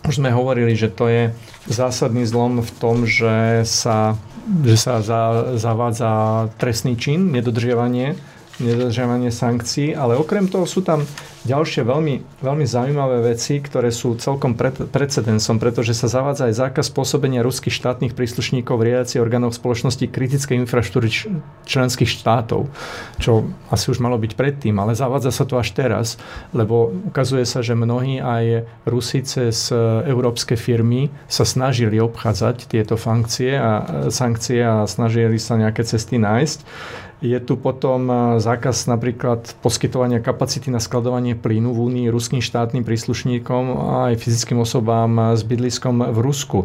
už 0.06 0.22
sme 0.22 0.30
hovorili, 0.30 0.76
že 0.78 0.92
to 0.92 1.10
je 1.10 1.34
zásadný 1.66 2.24
zlom 2.28 2.62
v 2.62 2.70
tom, 2.78 3.08
že 3.08 3.66
sa, 3.66 4.14
že 4.62 4.76
sa 4.78 5.02
za, 5.02 5.54
zavádza 5.58 6.12
trestný 6.60 6.94
čin, 6.94 7.34
nedodržiavanie, 7.34 8.14
nedodržiavanie 8.62 9.30
sankcií, 9.30 9.94
ale 9.94 10.18
okrem 10.18 10.46
toho 10.46 10.66
sú 10.66 10.82
tam 10.82 11.02
ďalšie 11.48 11.88
veľmi, 11.88 12.44
veľmi 12.44 12.66
zaujímavé 12.68 13.32
veci, 13.32 13.56
ktoré 13.64 13.88
sú 13.88 14.20
celkom 14.20 14.52
precedensom, 14.92 15.56
pretože 15.56 15.96
sa 15.96 16.12
zavádza 16.12 16.52
aj 16.52 16.68
zákaz 16.68 16.86
pôsobenia 16.92 17.40
ruských 17.40 17.72
štátnych 17.72 18.12
príslušníkov 18.12 18.76
v 18.76 18.92
riadiaci 18.92 19.16
orgánov 19.16 19.56
spoločnosti 19.56 20.04
kritickej 20.04 20.60
infraštruktúry 20.68 21.08
členských 21.64 22.10
štátov, 22.10 22.68
čo 23.16 23.48
asi 23.72 23.88
už 23.88 24.04
malo 24.04 24.20
byť 24.20 24.32
predtým, 24.36 24.76
ale 24.76 24.92
zavádza 24.92 25.32
sa 25.32 25.48
to 25.48 25.56
až 25.56 25.72
teraz, 25.72 26.20
lebo 26.52 26.92
ukazuje 27.08 27.48
sa, 27.48 27.64
že 27.64 27.72
mnohí 27.72 28.20
aj 28.20 28.68
Rusi 28.84 29.24
cez 29.24 29.72
európske 30.04 30.60
firmy 30.60 31.08
sa 31.30 31.48
snažili 31.48 31.96
obchádzať 31.96 32.68
tieto 32.68 33.00
funkcie 33.00 33.56
a 33.56 34.04
sankcie 34.12 34.60
a 34.60 34.84
snažili 34.84 35.40
sa 35.40 35.56
nejaké 35.56 35.86
cesty 35.86 36.20
nájsť. 36.20 36.60
Je 37.18 37.34
tu 37.42 37.58
potom 37.58 38.06
e, 38.06 38.14
zákaz 38.38 38.86
napríklad 38.86 39.58
poskytovania 39.58 40.22
kapacity 40.22 40.70
na 40.70 40.78
skladovanie 40.78 41.34
plynu 41.38 41.72
v 41.72 41.78
Únii 41.78 42.06
ruským 42.10 42.42
štátnym 42.42 42.82
príslušníkom 42.82 43.64
a 43.78 44.12
aj 44.12 44.20
fyzickým 44.20 44.58
osobám 44.60 45.34
s 45.34 45.46
bydliskom 45.46 46.02
v 46.12 46.18
Rusku. 46.18 46.58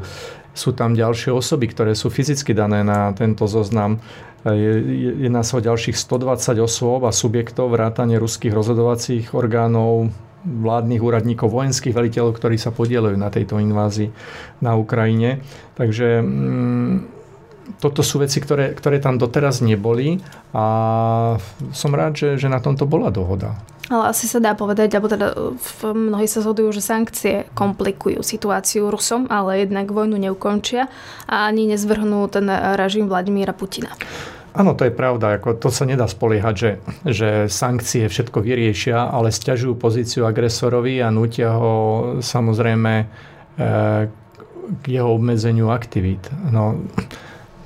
Sú 0.53 0.73
tam 0.73 0.93
ďalšie 0.93 1.33
osoby, 1.33 1.69
ktoré 1.69 1.97
sú 1.97 2.13
fyzicky 2.13 2.53
dané 2.53 2.85
na 2.85 3.13
tento 3.17 3.49
zoznam. 3.49 4.01
E, 4.45 4.53
jedná 5.23 5.41
sa 5.41 5.57
o 5.57 5.65
ďalších 5.65 5.97
120 5.97 6.61
osôb 6.61 7.09
a 7.09 7.15
subjektov 7.15 7.73
vrátane 7.73 8.17
ruských 8.21 8.53
rozhodovacích 8.53 9.33
orgánov, 9.33 10.13
vládnych 10.43 10.99
úradníkov, 10.99 11.47
vojenských 11.49 11.95
veliteľov, 11.95 12.35
ktorí 12.35 12.59
sa 12.59 12.75
podielajú 12.75 13.15
na 13.15 13.31
tejto 13.31 13.57
invázii 13.63 14.11
na 14.59 14.75
Ukrajine. 14.75 15.39
Takže 15.79 16.19
mm, 16.19 17.12
toto 17.79 18.03
sú 18.03 18.19
veci, 18.19 18.43
ktoré, 18.43 18.75
ktoré 18.75 18.99
tam 18.99 19.15
doteraz 19.15 19.63
neboli 19.63 20.19
a 20.51 20.65
som 21.71 21.91
rád, 21.95 22.15
že, 22.15 22.29
že 22.35 22.47
na 22.51 22.59
tomto 22.59 22.83
bola 22.83 23.11
dohoda. 23.11 23.55
Ale 23.91 24.15
asi 24.15 24.31
sa 24.31 24.39
dá 24.39 24.55
povedať, 24.55 24.95
alebo 24.95 25.11
teda 25.11 25.35
v 25.59 25.79
mnohí 25.91 26.23
sa 26.23 26.39
zhodujú, 26.39 26.71
že 26.71 26.79
sankcie 26.79 27.51
komplikujú 27.51 28.23
situáciu 28.23 28.87
Rusom, 28.87 29.27
ale 29.27 29.67
jednak 29.67 29.91
vojnu 29.91 30.15
neukončia 30.15 30.87
a 31.27 31.51
ani 31.51 31.67
nezvrhnú 31.67 32.23
ten 32.31 32.47
režim 32.79 33.11
Vladimíra 33.11 33.51
Putina. 33.51 33.91
Áno, 34.53 34.77
to 34.77 34.85
je 34.85 34.93
pravda. 34.93 35.41
Ako 35.41 35.57
to 35.57 35.73
sa 35.73 35.83
nedá 35.83 36.05
spoliehať, 36.05 36.55
že, 36.55 36.71
že 37.03 37.29
sankcie 37.49 38.05
všetko 38.05 38.39
vyriešia, 38.39 39.09
ale 39.09 39.33
stiažujú 39.33 39.75
pozíciu 39.75 40.29
agresorovi 40.29 41.01
a 41.01 41.09
nutia 41.09 41.57
ho 41.57 41.73
samozrejme 42.21 42.93
e, 43.01 43.05
k 44.79 44.83
jeho 44.85 45.09
obmedzeniu 45.09 45.73
aktivít. 45.73 46.29
No, 46.53 46.85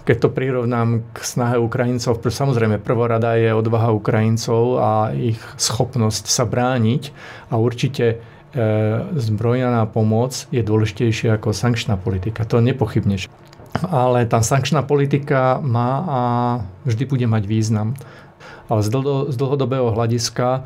keď 0.08 0.18
to 0.24 0.30
prirovnám 0.32 1.04
k 1.12 1.18
snahe 1.20 1.60
Ukrajincov, 1.60 2.24
samozrejme 2.24 2.80
prvorada 2.80 3.36
je 3.36 3.52
odvaha 3.52 3.92
Ukrajincov 3.92 4.80
a 4.80 5.12
ich 5.12 5.36
schopnosť 5.60 6.32
sa 6.32 6.48
brániť 6.48 7.12
a 7.52 7.60
určite 7.60 8.16
e, 8.16 8.16
zbrojená 9.20 9.84
pomoc 9.92 10.48
je 10.48 10.64
dôležitejšia 10.64 11.36
ako 11.36 11.52
sankčná 11.52 12.00
politika. 12.00 12.48
To 12.48 12.64
nepochybne. 12.64 13.20
Ale 13.84 14.24
tá 14.32 14.40
sankčná 14.40 14.88
politika 14.88 15.60
má 15.60 15.92
a 16.08 16.22
vždy 16.88 17.04
bude 17.04 17.28
mať 17.28 17.44
význam. 17.44 17.92
Ale 18.72 18.88
z 18.88 19.36
dlhodobého 19.36 19.92
hľadiska 19.92 20.48
e, 20.56 20.62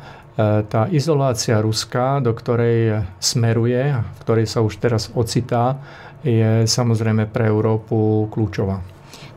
tá 0.70 0.86
izolácia 0.94 1.58
Ruska, 1.58 2.22
do 2.22 2.30
ktorej 2.30 3.10
smeruje, 3.18 3.90
v 3.90 4.18
ktorej 4.22 4.46
sa 4.46 4.62
už 4.62 4.78
teraz 4.78 5.10
ocitá, 5.18 5.82
je 6.22 6.62
samozrejme 6.62 7.26
pre 7.26 7.50
Európu 7.50 8.30
kľúčová. 8.30 8.91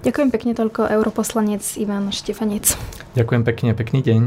Ďakujem 0.06 0.30
pekne 0.30 0.54
toľko 0.54 0.86
europoslanec 0.86 1.66
Ivan 1.82 2.14
Štefanec. 2.14 2.78
Ďakujem 3.18 3.42
pekne, 3.42 3.74
pekný 3.74 4.06
deň. 4.06 4.22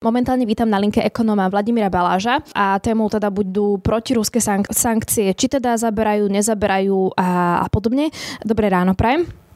Momentálne 0.00 0.46
vítam 0.46 0.70
na 0.70 0.78
linke 0.78 1.02
ekonóma 1.02 1.50
Vladimíra 1.50 1.90
Baláža 1.90 2.38
a 2.54 2.78
témou 2.78 3.10
teda 3.10 3.34
budú 3.34 3.82
protiruské 3.82 4.38
sank- 4.38 4.70
sankcie, 4.70 5.34
či 5.34 5.50
teda 5.50 5.74
zaberajú, 5.74 6.30
nezaberajú 6.30 7.18
a, 7.18 7.60
a 7.60 7.66
podobne. 7.66 8.14
Dobré 8.46 8.70
ráno, 8.70 8.94
prajem. 8.94 9.49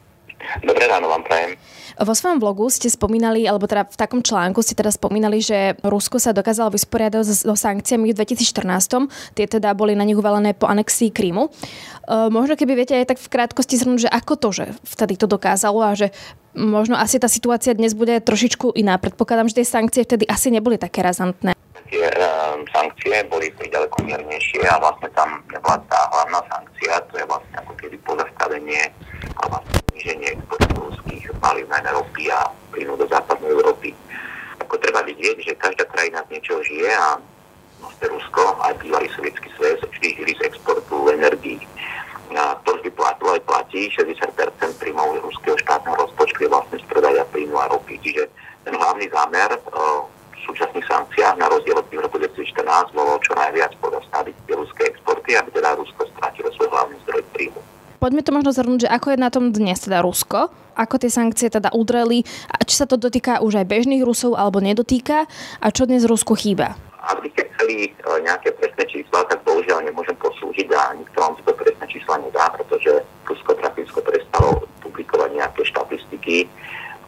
Dobré 0.61 0.85
ráno 0.87 1.09
vám 1.09 1.23
prajem. 1.25 1.57
Vo 1.95 2.11
svojom 2.11 2.43
blogu 2.43 2.67
ste 2.67 2.91
spomínali, 2.91 3.47
alebo 3.47 3.71
teda 3.71 3.87
v 3.87 3.95
takom 3.95 4.19
článku 4.19 4.59
ste 4.59 4.75
teda 4.75 4.91
spomínali, 4.91 5.39
že 5.39 5.79
Rusko 5.79 6.19
sa 6.19 6.35
dokázalo 6.35 6.75
vysporiadať 6.75 7.23
so 7.23 7.55
sankciami 7.55 8.11
v 8.11 8.17
2014. 8.19 9.07
Tie 9.31 9.45
teda 9.47 9.71
boli 9.71 9.95
na 9.95 10.03
nich 10.03 10.19
uvalené 10.19 10.51
po 10.51 10.67
anexii 10.67 11.15
Krímu. 11.15 11.47
E, 11.47 11.49
možno 12.27 12.59
keby 12.59 12.75
viete 12.75 12.99
aj 12.99 13.15
tak 13.15 13.19
v 13.23 13.31
krátkosti 13.31 13.79
zhrnúť, 13.79 14.07
že 14.07 14.09
ako 14.11 14.33
to, 14.35 14.49
že 14.51 14.65
vtedy 14.83 15.15
to 15.15 15.23
dokázalo 15.23 15.79
a 15.87 15.95
že 15.95 16.11
možno 16.51 16.99
asi 16.99 17.15
tá 17.15 17.31
situácia 17.31 17.71
dnes 17.71 17.95
bude 17.95 18.19
trošičku 18.19 18.75
iná. 18.75 18.99
Predpokladám, 18.99 19.47
že 19.47 19.63
tie 19.63 19.67
sankcie 19.79 20.03
vtedy 20.03 20.27
asi 20.27 20.51
neboli 20.51 20.75
také 20.75 20.99
razantné. 20.99 21.55
Tie 21.87 22.07
um, 22.11 22.65
sankcie 22.75 23.23
boli 23.31 23.47
ďaleko 23.55 24.03
miernejšie 24.03 24.67
a 24.67 24.83
vlastne 24.83 25.07
tam 25.15 25.39
nebola 25.47 25.79
tá 25.87 26.01
hlavná 26.11 26.43
sankcia, 26.49 26.97
to 27.07 27.23
je 27.23 27.25
vlastne 27.29 27.55
ako 27.61 27.71
keby 27.77 27.95
pozastavenie 28.03 28.89
a 29.37 29.43
vlastne 29.47 29.84
exportu 30.13 30.77
ruských 30.77 31.25
palív, 31.41 31.65
najmä 31.65 31.89
ropy 31.89 32.29
a 32.29 32.45
plynu 32.69 32.93
do 32.93 33.09
západnej 33.09 33.49
Európy. 33.49 33.89
Ako 34.61 34.77
treba 34.77 35.01
vidieť, 35.01 35.41
že 35.41 35.57
každá 35.57 35.85
krajina 35.89 36.21
z 36.29 36.37
niečoho 36.37 36.61
žije 36.61 36.93
a 36.93 37.17
vlastne 37.81 38.05
Rusko, 38.13 38.41
aj 38.61 38.73
bývalý 38.85 39.09
sovietský 39.17 39.49
svet, 39.57 39.81
vždy 39.81 40.07
žili 40.13 40.33
z 40.37 40.45
exportu 40.53 41.09
energií. 41.09 41.61
A 42.35 42.53
to 42.67 42.75
vždy 42.77 42.91
platilo 42.93 43.33
aj 43.33 43.41
platí, 43.47 43.89
60% 43.89 44.21
príjmov 44.77 45.23
ruského 45.23 45.57
štátneho 45.57 45.95
rozpočtu 45.97 46.45
je 46.45 46.49
vlastne 46.51 46.77
z 46.77 46.85
predaja 46.85 47.23
plynu 47.31 47.55
a 47.57 47.71
ropy. 47.71 47.97
Čiže 48.03 48.27
ten 48.67 48.75
hlavný 48.75 49.07
zámer 49.09 49.49
v 49.55 50.39
súčasných 50.45 50.85
sankciách 50.85 51.41
na 51.41 51.49
rozdiel 51.49 51.79
od 51.79 51.87
roku 51.89 52.17
2014 52.21 52.93
bolo 52.93 53.17
čo 53.23 53.33
najviac 53.33 53.73
pozastaviť 53.81 54.35
ruské 54.53 54.93
exporty, 54.93 55.33
aby 55.33 55.49
teda 55.49 55.73
Rusko 55.79 56.05
stratilo 56.13 56.53
svoj 56.53 56.69
hlavný 56.69 56.97
zdroj 57.07 57.23
príjmu. 57.33 57.61
Poďme 58.05 58.21
to 58.21 58.37
možno 58.37 58.53
zhrnúť, 58.53 58.85
že 58.85 58.93
ako 58.93 59.07
je 59.09 59.17
na 59.17 59.33
tom 59.33 59.49
dnes 59.49 59.81
teda 59.81 60.05
Rusko, 60.05 60.53
ako 60.77 60.95
tie 61.01 61.09
sankcie 61.09 61.49
teda 61.49 61.73
udreli 61.73 62.21
a 62.53 62.61
či 62.61 62.77
sa 62.77 62.85
to 62.85 63.01
dotýka 63.01 63.41
už 63.41 63.57
aj 63.57 63.65
bežných 63.65 64.05
Rusov 64.05 64.37
alebo 64.37 64.61
nedotýka 64.61 65.25
a 65.57 65.67
čo 65.73 65.89
dnes 65.89 66.05
Rusku 66.05 66.37
chýba? 66.37 66.77
Ak 67.01 67.17
by 67.17 67.33
ste 67.33 67.49
chceli 67.49 67.89
e, 67.89 67.91
nejaké 68.21 68.53
presné 68.61 68.85
čísla, 68.93 69.25
tak 69.25 69.41
bohužiaľ 69.41 69.89
nemôžem 69.89 70.13
poslúžiť 70.21 70.69
a 70.77 70.93
nikto 71.01 71.17
vám 71.17 71.33
to 71.33 71.49
presné 71.49 71.85
čísla 71.89 72.21
nedá, 72.21 72.45
pretože 72.53 72.93
Rusko 73.25 73.57
prakticky 73.57 73.97
prestalo 73.97 74.69
publikovať 74.85 75.29
nejaké 75.41 75.65
štatistiky 75.65 76.45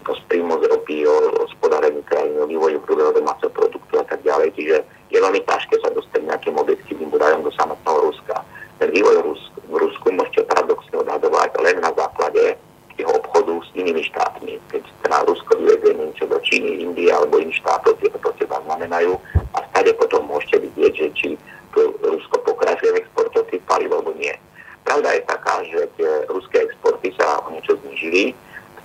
o 0.09 0.17
príjmu 0.33 0.57
z 0.57 0.65
ropy, 0.65 1.05
o 1.05 1.45
hospodárení 1.45 2.01
krajiny, 2.09 2.41
o 2.41 2.49
vývoju 2.49 2.81
hrubého 2.89 3.13
domáceho 3.13 3.53
produktu 3.53 4.01
a 4.01 4.05
tak 4.09 4.25
ďalej. 4.25 4.49
Čiže 4.57 4.75
je 5.13 5.17
veľmi 5.21 5.45
ťažké 5.45 5.77
sa 5.77 5.93
dostať 5.93 6.25
nejakým 6.25 6.57
objektívnym 6.57 7.13
údajom 7.13 7.45
do 7.45 7.53
samotného 7.53 8.01
Ruska. 8.09 8.41
Ten 8.81 8.89
vývoj 8.93 9.25
Rus, 9.25 9.41
v 9.67 9.75
Rusku 9.75 10.07
môžete 10.15 10.47
paradoxne 10.47 10.95
odhadovať 11.03 11.59
len 11.59 11.77
na 11.83 11.91
základe 11.91 12.55
jeho 12.95 13.11
obchodu 13.19 13.53
s 13.67 13.69
inými 13.87 14.03
štátmi. 14.11 14.59
Keď 14.67 14.83
teda 15.07 15.23
Rusko 15.23 15.55
vyvezie 15.63 15.95
niečo 15.95 16.27
do 16.27 16.35
Číny, 16.43 16.83
Indie 16.83 17.07
alebo 17.07 17.39
iných 17.39 17.63
štátov, 17.63 17.95
tie 18.03 18.11
to 18.11 18.19
proste 18.19 18.43
znamenajú 18.43 19.15
a 19.55 19.63
stade 19.71 19.95
potom 19.95 20.27
môžete 20.27 20.67
vidieť, 20.67 20.91
že 20.91 21.07
či 21.15 21.27
to 21.71 21.95
Rusko 22.03 22.43
pokračuje 22.43 22.91
v 22.91 22.99
exporte 22.99 23.39
tých 23.47 23.63
palív 23.63 23.95
alebo 23.95 24.11
nie. 24.19 24.35
Pravda 24.83 25.15
je 25.15 25.23
taká, 25.23 25.55
že 25.71 25.87
tie 25.95 26.09
ruské 26.27 26.67
exporty 26.67 27.15
sa 27.15 27.39
o 27.47 27.51
niečo 27.55 27.79
znižili, 27.79 28.35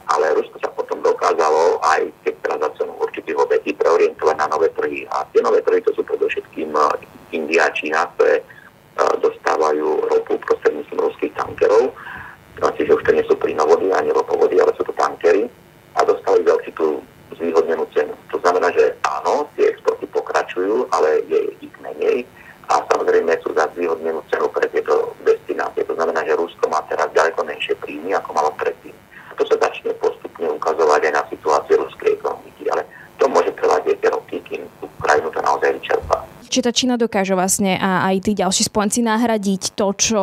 ale 0.07 0.39
Rusko 0.39 0.63
sa 0.63 0.71
potom 0.71 1.03
dokázalo 1.03 1.83
aj 1.83 2.07
keď 2.23 2.35
teda 2.43 2.57
za 2.63 2.71
cenu 2.79 2.95
určitých 3.03 3.39
obetí 3.39 3.71
preorientovať 3.75 4.37
na 4.39 4.47
nové 4.51 4.71
trhy. 4.75 5.07
A 5.11 5.27
tie 5.35 5.43
nové 5.43 5.63
trhy 5.67 5.83
to 5.83 5.91
sú 5.99 6.07
predovšetkým 6.07 6.71
eh, 6.75 7.35
India 7.35 7.67
a 7.67 7.75
Čína, 7.75 8.07
ktoré 8.15 8.39
eh, 8.39 8.45
dostávajú 9.19 10.11
ropu 10.11 10.39
prostredníctvom 10.43 11.11
ruských 11.11 11.35
tankerov 11.35 11.91
čiže 12.83 12.95
už 12.95 13.03
to 13.03 13.13
nie 13.15 13.25
sú 13.31 13.35
plynovody 13.39 13.95
ani 13.95 14.11
ropovody, 14.11 14.59
ale 14.61 14.75
sú 14.75 14.83
to 14.87 14.95
tankery 14.95 15.47
a 15.95 16.05
dostali 16.05 16.43
veľký 16.43 16.71
tú 16.75 16.99
zvýhodnenú 17.39 17.87
cenu. 17.95 18.15
To 18.35 18.39
znamená, 18.43 18.75
že 18.75 18.95
áno, 19.07 19.47
tie 19.57 19.71
exporty 19.71 20.07
pokračujú, 20.11 20.87
ale 20.91 21.23
je 21.31 21.41
ich 21.63 21.75
menej 21.79 22.27
a 22.71 22.83
samozrejme 22.93 23.39
sú 23.43 23.55
za 23.55 23.71
zvýhodnenú 23.75 24.23
cenu 24.31 24.47
pre 24.51 24.69
tieto 24.71 25.15
destinácie. 25.27 25.87
To 25.87 25.95
znamená, 25.95 26.27
že 26.27 26.39
Rusko 26.39 26.67
má 26.69 26.83
teraz 26.87 27.07
ďaleko 27.15 27.41
menšie 27.47 27.75
príjmy, 27.79 28.19
ako 28.19 28.31
malo 28.35 28.51
predtým. 28.59 28.95
To 29.39 29.43
sa 29.49 29.57
začne 29.59 29.97
postupne 29.97 30.51
ukazovať 30.51 31.09
aj 31.09 31.13
na 31.17 31.23
situáciu 31.31 31.81
ruskej 31.81 32.21
ekonomiky, 32.21 32.69
ale 32.69 32.83
to 33.17 33.31
môže 33.31 33.55
trvať 33.57 33.97
tie 33.99 34.11
roky, 34.13 34.37
kým 34.45 34.63
tú 34.83 34.87
krajinu 35.01 35.31
to 35.33 35.41
naozaj 35.41 35.73
vyčerpá. 35.73 36.21
Či 36.53 36.61
tá 36.61 36.69
Čína 36.69 37.01
dokáže 37.01 37.33
vlastne 37.33 37.81
a 37.81 38.05
aj 38.13 38.29
tí 38.29 38.37
ďalší 38.37 38.69
spojenci 38.69 39.01
nahradiť 39.01 39.73
to, 39.73 39.89
čo 39.97 40.21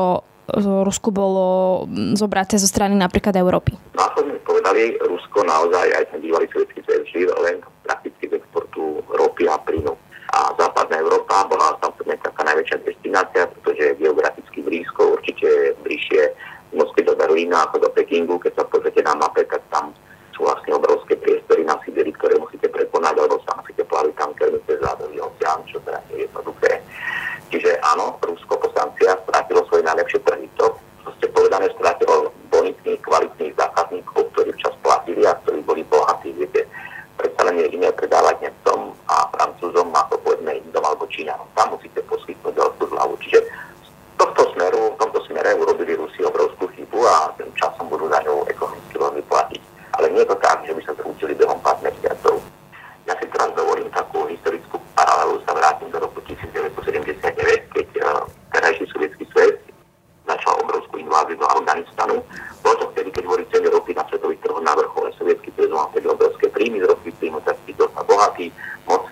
Rusku 0.85 1.09
bolo 1.09 1.89
zobraté 2.13 2.61
zo 2.61 2.69
strany 2.69 2.93
napríklad 2.93 3.33
Európy? 3.33 3.73
No 3.97 4.01
ako 4.05 4.29
sme 4.29 4.37
povedali, 4.45 4.93
Rusko 5.01 5.41
naozaj 5.41 5.89
aj 5.89 6.05
ten 6.13 6.21
bývalý 6.21 6.45
sovietský 6.53 6.85
zväz 6.85 7.01
žil 7.09 7.33
len 7.41 7.65
prakticky 7.81 8.29
z 8.29 8.37
exportu 8.37 9.01
ropy 9.09 9.49
a 9.49 9.57
plynu. 9.57 9.97
A 10.29 10.53
západná 10.53 11.01
Európa 11.01 11.49
bola 11.49 11.73
samozrejme 11.81 12.21
taká 12.21 12.45
najväčšia 12.45 12.77
destinácia, 12.85 13.49
pretože 13.49 13.81
je 13.81 13.99
geograficky 14.05 14.61
blízko, 14.61 15.17
určite 15.17 15.73
bližšie 15.81 16.29
Moskvy 16.77 17.09
do 17.09 17.17
Berlína 17.17 17.65
ako 17.65 17.81
do 17.81 17.89
Pekingu. 17.89 18.37
Keď 18.37 18.53
sa 18.53 18.69
pozrite 18.69 19.01
na 19.01 19.17
tak 19.33 19.49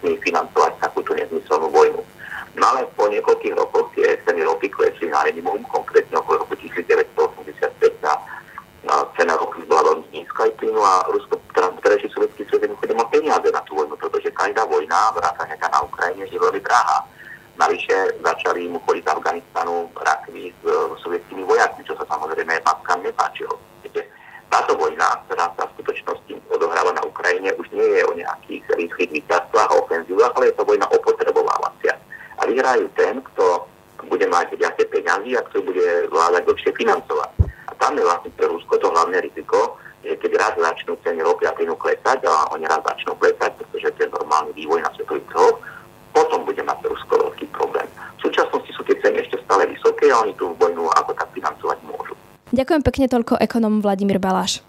schopní 0.07 0.23
financovať 0.23 0.77
takúto 0.79 1.11
nezmyselnú 1.17 1.67
vojnu. 1.73 2.01
No 2.55 2.63
ale 2.63 2.87
po 2.95 3.11
niekoľkých 3.11 3.57
rokoch 3.59 3.91
tie 3.97 4.15
ceny 4.23 4.45
ropy 4.45 4.69
klesli 4.69 5.11
na 5.11 5.25
minimum, 5.27 5.65
konkrétne 5.67 6.21
okolo 6.21 6.47
roku 6.47 6.55
1985 6.55 8.05
na, 8.05 8.13
na 8.87 8.95
cena 9.19 9.35
ropy 9.35 9.67
bola 9.67 9.93
veľmi 9.93 10.07
nízka 10.15 10.47
aj 10.47 10.53
plynu 10.57 10.79
a 10.79 11.03
Rusko, 11.11 11.35
teda 11.53 11.75
vtedajší 11.81 12.07
sovietský 12.13 12.43
svet 12.47 12.61
jednoducho 12.63 12.85
nemal 12.87 13.07
peniaze 13.11 13.49
na 13.51 13.61
tú 13.67 13.75
vojnu, 13.75 13.99
pretože 13.99 14.31
každá 14.31 14.63
vojna, 14.65 15.11
vrátane 15.11 15.57
na 15.59 15.79
Ukrajine, 15.83 16.23
je 16.29 16.39
veľmi 16.39 16.61
drahá. 16.63 16.97
Navyše 17.57 18.21
začali 18.21 18.69
mu 18.69 18.77
chodiť 18.85 19.01
z 19.01 19.11
Afganistanu 19.17 19.89
rakvy 19.97 20.53
s 20.53 20.63
sovietskými 21.01 21.41
vojakmi, 21.41 21.81
čo 21.89 21.97
sa 21.97 22.05
samozrejme 22.05 22.53
matkám 22.61 23.01
nepáčilo. 23.01 23.57
Táto 24.47 24.79
vojna, 24.79 25.03
ktorá 25.27 25.51
sa 25.59 25.67
v 25.67 25.73
skutočnosti 25.77 26.33
odohráva 26.47 26.95
na 26.95 27.03
Ukrajine, 27.03 27.51
už 27.59 27.67
nie 27.75 27.83
je 27.83 28.03
o 28.07 28.15
nejakých 28.15 28.63
rýchlych 28.79 29.11
víťazstvách 29.19 29.69
a 29.69 29.79
ofenzívach, 29.83 30.33
ale 30.39 30.49
je 30.49 30.55
to 30.55 30.63
vojna 30.63 30.87
opotrebovávacia. 30.87 31.93
A 32.67 32.75
vyhrajú 32.75 32.91
ten, 32.99 33.23
kto 33.31 33.63
bude 34.11 34.27
mať 34.27 34.59
viacej 34.59 34.91
peňazí 34.91 35.39
a 35.39 35.45
kto 35.47 35.63
bude 35.63 35.87
vládať 36.11 36.51
dlhšie 36.51 36.75
financovať. 36.75 37.31
A 37.47 37.71
tam 37.79 37.95
je 37.95 38.03
vlastne 38.03 38.27
pre 38.35 38.43
Rusko 38.43 38.75
to 38.83 38.91
hlavné 38.91 39.23
riziko, 39.23 39.79
že 40.03 40.19
keď 40.19 40.31
raz 40.35 40.53
začnú 40.59 40.99
ceny 40.99 41.23
ropy 41.23 41.47
a 41.47 41.55
plynu 41.55 41.79
klesať 41.79 42.27
a 42.27 42.51
oni 42.51 42.67
raz 42.67 42.83
začnú 42.83 43.15
klesať, 43.15 43.55
pretože 43.55 43.87
to 43.95 43.99
je 44.03 44.09
normálny 44.19 44.51
vývoj 44.51 44.83
na 44.83 44.91
svetových 44.99 45.31
trhoch, 45.31 45.55
potom 46.11 46.43
bude 46.43 46.59
mať 46.59 46.79
Rusko 46.91 47.13
veľký 47.31 47.47
problém. 47.55 47.87
V 48.19 48.27
súčasnosti 48.27 48.71
sú 48.75 48.83
tie 48.83 48.99
ceny 48.99 49.15
ešte 49.23 49.39
stále 49.47 49.63
vysoké 49.71 50.11
a 50.11 50.27
oni 50.27 50.35
tú 50.35 50.51
vojnu 50.59 50.91
ako 50.99 51.15
tak 51.15 51.31
financovať 51.31 51.79
môžu. 51.87 52.19
Ďakujem 52.51 52.83
pekne 52.83 53.07
toľko 53.07 53.39
ekonom 53.39 53.79
Vladimír 53.79 54.19
Baláš. 54.19 54.59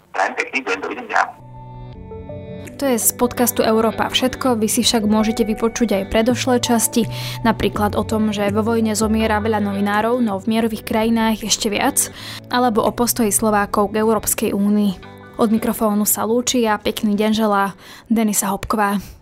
To 2.79 2.87
je 2.87 2.95
z 2.95 3.11
podcastu 3.19 3.59
Európa 3.59 4.07
všetko, 4.07 4.55
vy 4.55 4.71
si 4.71 4.87
však 4.87 5.03
môžete 5.03 5.43
vypočuť 5.43 5.99
aj 5.99 6.15
predošlé 6.15 6.63
časti, 6.63 7.11
napríklad 7.43 7.99
o 7.99 8.07
tom, 8.07 8.31
že 8.31 8.55
vo 8.55 8.63
vojne 8.63 8.95
zomiera 8.95 9.43
veľa 9.43 9.59
novinárov, 9.59 10.23
no 10.23 10.39
v 10.39 10.47
mierových 10.47 10.87
krajinách 10.87 11.43
ešte 11.43 11.67
viac, 11.67 12.07
alebo 12.47 12.79
o 12.79 12.95
postoji 12.95 13.35
Slovákov 13.35 13.91
k 13.91 13.99
Európskej 13.99 14.55
únii. 14.55 14.95
Od 15.35 15.51
mikrofónu 15.51 16.07
sa 16.07 16.23
lúči 16.23 16.63
a 16.71 16.79
pekný 16.79 17.19
deň 17.19 17.31
želá 17.35 17.75
Denisa 18.07 18.47
Hopková. 18.47 19.18